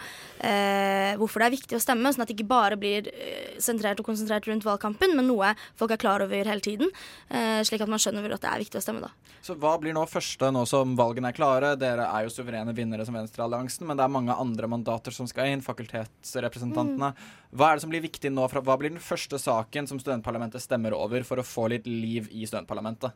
eh, 0.44 1.16
hvorfor 1.16 1.40
det 1.40 1.48
er 1.48 1.56
viktig 1.56 1.78
å 1.78 1.80
stemme, 1.80 2.12
sånn 2.12 2.26
at 2.26 2.28
det 2.28 2.36
ikke 2.36 2.50
bare 2.50 2.76
blir 2.80 3.08
eh, 3.08 3.56
sentrert 3.62 4.02
og 4.04 4.10
konsentrert 4.10 4.50
rundt 4.50 4.68
valgkampen, 4.68 5.16
men 5.16 5.30
noe 5.30 5.54
folk 5.80 5.96
er 5.96 6.02
klar 6.04 6.20
over 6.26 6.52
hele 6.52 6.60
tiden, 6.64 6.92
eh, 7.32 7.64
slik 7.64 7.86
at 7.86 7.92
man 7.92 8.02
skjønner 8.02 8.36
at 8.36 8.44
det 8.44 8.52
er 8.52 8.64
viktig 8.66 8.82
å 8.82 8.84
stemme 8.84 9.06
da. 9.06 9.14
Så 9.40 9.56
hva 9.56 9.72
blir 9.80 9.96
nå 9.96 10.04
første, 10.04 10.52
nå 10.52 10.66
som 10.68 10.92
valgene 10.98 11.32
er 11.32 11.36
klare? 11.40 11.72
Dere 11.80 12.04
er 12.12 12.26
jo 12.26 12.34
suverene 12.34 12.76
vinnere 12.76 13.06
som 13.08 13.16
Venstrealliansen, 13.16 13.88
men 13.88 13.96
det 13.96 14.04
er 14.04 14.12
mange 14.12 14.36
andre 14.36 14.68
mandater 14.68 15.16
som 15.16 15.24
skal 15.30 15.48
inn, 15.48 15.64
fakultetsrepresentantene. 15.64 17.14
Hva 17.56 17.70
er 17.70 17.78
det 17.78 17.82
som 17.82 17.90
blir 17.90 18.04
viktig 18.04 18.09
nå? 18.18 18.48
Fra, 18.50 18.60
hva 18.60 18.76
blir 18.78 18.90
den 18.90 18.98
første 19.00 19.38
saken 19.38 19.86
som 19.86 19.98
studentparlamentet 20.00 20.60
stemmer 20.60 20.92
over 20.92 21.22
for 21.22 21.38
å 21.38 21.46
få 21.46 21.68
litt 21.70 21.86
liv 21.86 22.26
i 22.30 22.46
studentparlamentet? 22.46 23.12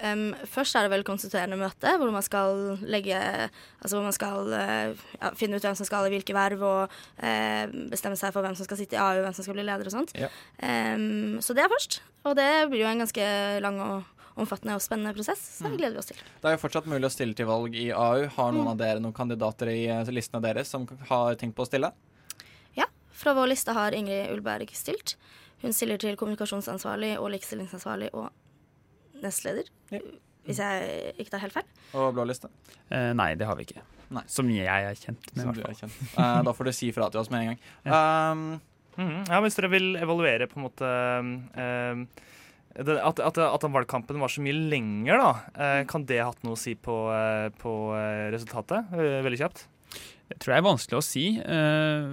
Um, 0.00 0.30
først 0.48 0.72
er 0.78 0.86
det 0.86 0.92
vel 0.94 1.02
konstituerende 1.04 1.58
møte, 1.60 1.90
hvor 2.00 2.08
man 2.08 2.24
skal 2.24 2.78
legge 2.88 3.18
Altså 3.20 3.98
hvor 3.98 4.06
man 4.06 4.14
skal 4.16 4.48
eh, 4.56 4.94
ja, 5.20 5.28
finne 5.36 5.58
ut 5.60 5.66
hvem 5.66 5.76
som 5.76 5.84
skal 5.84 6.06
i 6.08 6.14
hvilke 6.14 6.32
verv, 6.32 6.62
og 6.64 6.94
eh, 7.20 7.66
bestemme 7.92 8.16
seg 8.16 8.32
for 8.32 8.40
hvem 8.40 8.56
som 8.56 8.64
skal 8.64 8.80
sitte 8.80 8.96
i 8.96 9.00
AU, 9.02 9.20
hvem 9.26 9.34
som 9.36 9.44
skal 9.44 9.58
bli 9.58 9.66
leder 9.68 9.84
og 9.90 9.92
sånt. 9.92 10.14
Ja. 10.16 10.30
Um, 10.64 11.36
så 11.44 11.52
det 11.52 11.66
er 11.66 11.72
først. 11.74 12.00
Og 12.24 12.32
det 12.40 12.48
blir 12.72 12.86
jo 12.86 12.88
en 12.88 13.04
ganske 13.04 13.26
lang 13.60 13.76
og 13.84 14.08
omfattende 14.40 14.78
og 14.78 14.80
spennende 14.80 15.12
prosess, 15.12 15.40
så 15.58 15.68
det 15.68 15.76
gleder 15.82 15.98
vi 15.98 16.00
oss 16.00 16.08
til. 16.08 16.20
Det 16.40 16.48
er 16.48 16.54
jo 16.56 16.62
fortsatt 16.62 16.88
mulig 16.88 17.04
å 17.04 17.12
stille 17.12 17.36
til 17.36 17.48
valg 17.50 17.74
i 17.76 17.90
AU. 17.92 18.24
Har 18.38 18.52
noen 18.56 18.64
Mm. 18.64 18.72
av 18.72 18.78
dere 18.80 19.00
noen 19.04 19.12
kandidater 19.12 19.68
i 19.68 19.84
eh, 19.84 20.08
listene 20.16 20.40
deres 20.40 20.68
som 20.72 20.88
har 21.10 21.34
tenkt 21.36 21.56
på 21.56 21.66
å 21.66 21.68
stille? 21.68 21.92
Ja, 23.20 23.22
fra 23.22 23.34
vår 23.36 23.50
liste 23.52 23.72
har 23.76 23.92
Ingrid 23.92 24.30
Ulberg 24.32 24.70
stilt. 24.72 25.16
Hun 25.60 25.72
stiller 25.76 25.98
til 26.00 26.16
kommunikasjonsansvarlig 26.16 27.18
og 27.20 27.28
likestillingsansvarlig 27.34 28.08
og 28.16 28.30
nestleder, 29.20 29.68
hvis 29.90 30.56
jeg 30.62 31.12
ikke 31.20 31.30
tar 31.34 31.42
helt 31.44 31.52
feil. 31.52 31.66
Og 32.00 32.14
blå 32.16 32.24
liste? 32.24 32.48
Eh, 32.88 33.12
nei, 33.12 33.34
det 33.36 33.44
har 33.46 33.56
vi 33.58 33.66
ikke. 33.68 33.82
Nei. 34.10 34.22
Som 34.26 34.48
jeg 34.48 34.66
er 34.66 34.96
kjent 34.96 35.28
med. 35.34 35.36
i 35.36 35.44
Som 35.44 35.52
du 35.52 35.60
er 35.60 35.76
kjent. 35.76 36.00
Eh, 36.16 36.42
da 36.48 36.54
får 36.56 36.64
du 36.64 36.72
si 36.72 36.90
fra 36.96 37.10
til 37.10 37.20
oss 37.20 37.30
med 37.30 37.40
en 37.44 37.52
gang. 37.52 37.60
Um, 37.84 38.60
Mhm. 39.00 39.28
Ja, 39.30 39.40
Hvis 39.40 39.54
dere 39.56 39.70
vil 39.70 39.96
evaluere 39.96 40.48
på 40.50 40.58
en 40.58 40.64
måte 40.66 40.88
eh, 41.56 42.00
at, 42.80 43.20
at, 43.20 43.38
at 43.38 43.62
valgkampen 43.62 44.18
var 44.20 44.28
så 44.28 44.42
mye 44.42 44.52
lenger, 44.68 45.16
da, 45.16 45.30
eh, 45.54 45.84
kan 45.86 46.04
det 46.04 46.18
ha 46.20 46.26
hatt 46.32 46.42
noe 46.44 46.56
å 46.56 46.58
si 46.58 46.74
på, 46.74 46.96
eh, 47.14 47.48
på 47.60 47.72
resultatet? 48.34 48.90
Veldig 48.90 49.38
kjapt. 49.40 49.66
Det 50.30 50.38
tror 50.38 50.54
jeg 50.54 50.62
er 50.62 50.66
vanskelig 50.68 50.98
å 51.00 51.04
si. 51.04 51.24
Eh, 51.42 52.10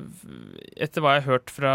Etter 0.83 1.03
hva 1.03 1.15
jeg 1.17 1.25
har 1.25 1.31
hørt 1.37 1.51
fra 1.53 1.73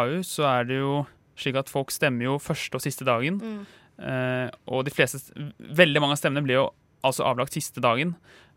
AU, 0.00 0.22
så 0.26 0.46
er 0.48 0.68
det 0.70 0.78
jo 0.80 1.02
slik 1.38 1.58
at 1.60 1.68
folk 1.72 1.90
stemmer 1.92 2.28
jo 2.28 2.38
første 2.42 2.78
og 2.78 2.82
siste 2.84 3.04
dagen. 3.06 3.36
Mm. 3.42 3.66
Eh, 3.98 4.48
og 4.72 4.86
de 4.86 4.92
fleste, 4.94 5.20
veldig 5.60 6.00
mange 6.02 6.16
av 6.16 6.22
stemmene 6.22 6.44
blir 6.46 6.58
jo 6.62 6.64
altså 7.04 7.26
avlagt 7.28 7.54
siste 7.56 7.82
dagen. 7.84 8.14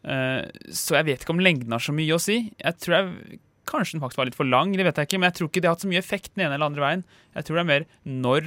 Eh, 0.07 0.45
så 0.71 0.95
jeg 0.99 1.09
vet 1.09 1.25
ikke 1.25 1.35
om 1.35 1.43
lengden 1.43 1.75
har 1.75 1.83
så 1.83 1.95
mye 1.95 2.15
å 2.15 2.21
si. 2.21 2.39
Jeg 2.63 2.79
tror 2.83 2.97
jeg, 2.99 3.41
Kanskje 3.67 3.97
den 3.97 3.99
faktisk 4.05 4.21
var 4.21 4.29
litt 4.29 4.37
for 4.37 4.47
lang, 4.47 4.69
det 4.71 4.85
vet 4.87 4.95
jeg 4.95 5.09
ikke, 5.09 5.17
men 5.19 5.27
jeg 5.27 5.35
tror 5.35 5.49
ikke 5.49 5.59
det 5.59 5.67
har 5.67 5.73
hatt 5.75 5.81
så 5.83 5.89
mye 5.91 5.99
effekt 5.99 6.29
den 6.37 6.45
ene 6.45 6.55
eller 6.55 6.69
andre 6.69 6.83
veien. 6.85 7.01
Jeg 7.35 7.43
tror 7.43 7.57
det 7.57 7.63
er 7.65 7.67
mer 7.67 7.85
når 8.07 8.45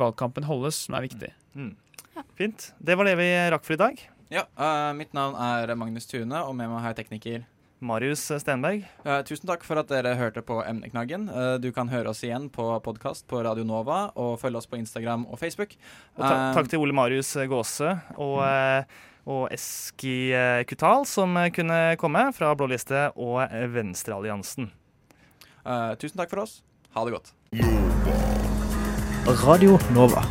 valgkampen 0.00 0.48
holdes, 0.48 0.80
som 0.88 0.96
er 0.98 1.04
viktig. 1.06 1.28
Fint. 2.34 2.64
Det 2.82 2.96
var 2.98 3.06
det 3.06 3.12
vi 3.20 3.28
rakk 3.54 3.62
for 3.62 3.76
i 3.76 3.78
dag. 3.84 4.02
ja, 4.34 4.42
Uh, 4.58 4.90
mitt 4.98 5.14
navn 5.14 5.38
er 5.38 5.70
Magnus 5.78 6.10
Tune, 6.10 6.40
og 6.42 6.56
med 6.58 6.66
meg 6.72 6.82
har 6.82 6.90
jeg 6.96 7.04
tekniker 7.04 7.44
Marius 7.80 8.22
Stenberg. 8.40 8.84
Eh, 9.04 9.18
tusen 9.28 9.46
takk 9.50 9.64
for 9.66 9.76
at 9.82 9.90
dere 9.92 10.14
hørte 10.16 10.40
på 10.46 10.62
Emneknaggen. 10.64 11.26
Eh, 11.28 11.56
du 11.60 11.68
kan 11.76 11.88
høre 11.92 12.08
oss 12.08 12.22
igjen 12.24 12.48
på 12.52 12.64
podkast 12.84 13.26
på 13.28 13.42
Radio 13.44 13.64
Nova, 13.68 14.10
og 14.16 14.38
følge 14.40 14.56
oss 14.62 14.66
på 14.70 14.78
Instagram 14.80 15.26
og 15.28 15.38
Facebook. 15.38 15.76
Og 16.16 16.22
ta, 16.24 16.32
Eh, 16.32 16.54
takk 16.56 16.68
til 16.72 16.80
Ole 16.80 16.92
Marius 16.96 17.34
Gåse 17.50 17.90
og, 18.16 18.40
eh, 18.46 18.84
og 19.26 19.52
Eski 19.52 20.32
Kutal, 20.66 21.04
som 21.04 21.34
kunne 21.52 21.96
komme 21.98 22.32
fra 22.32 22.54
Blå 22.56 22.66
liste 22.70 23.12
og 23.16 23.42
eh, 23.50 23.66
Venstrealliansen. 23.68 24.70
eh, 25.66 25.94
tusen 25.96 26.16
takk 26.16 26.30
for 26.30 26.40
oss. 26.46 26.62
Ha 26.94 27.04
det 27.04 27.12
godt. 27.12 27.32
Radio 29.44 29.76
Nova. 29.92 30.22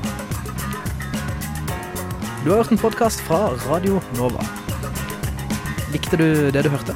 Du 2.44 2.52
har 2.52 2.64
hørt 2.64 2.72
en 2.72 2.78
podkast 2.78 3.22
fra 3.22 3.50
Radio 3.70 4.00
Nova. 4.18 4.42
Likte 5.92 6.18
du 6.18 6.52
det 6.52 6.64
du 6.64 6.70
hørte? 6.70 6.96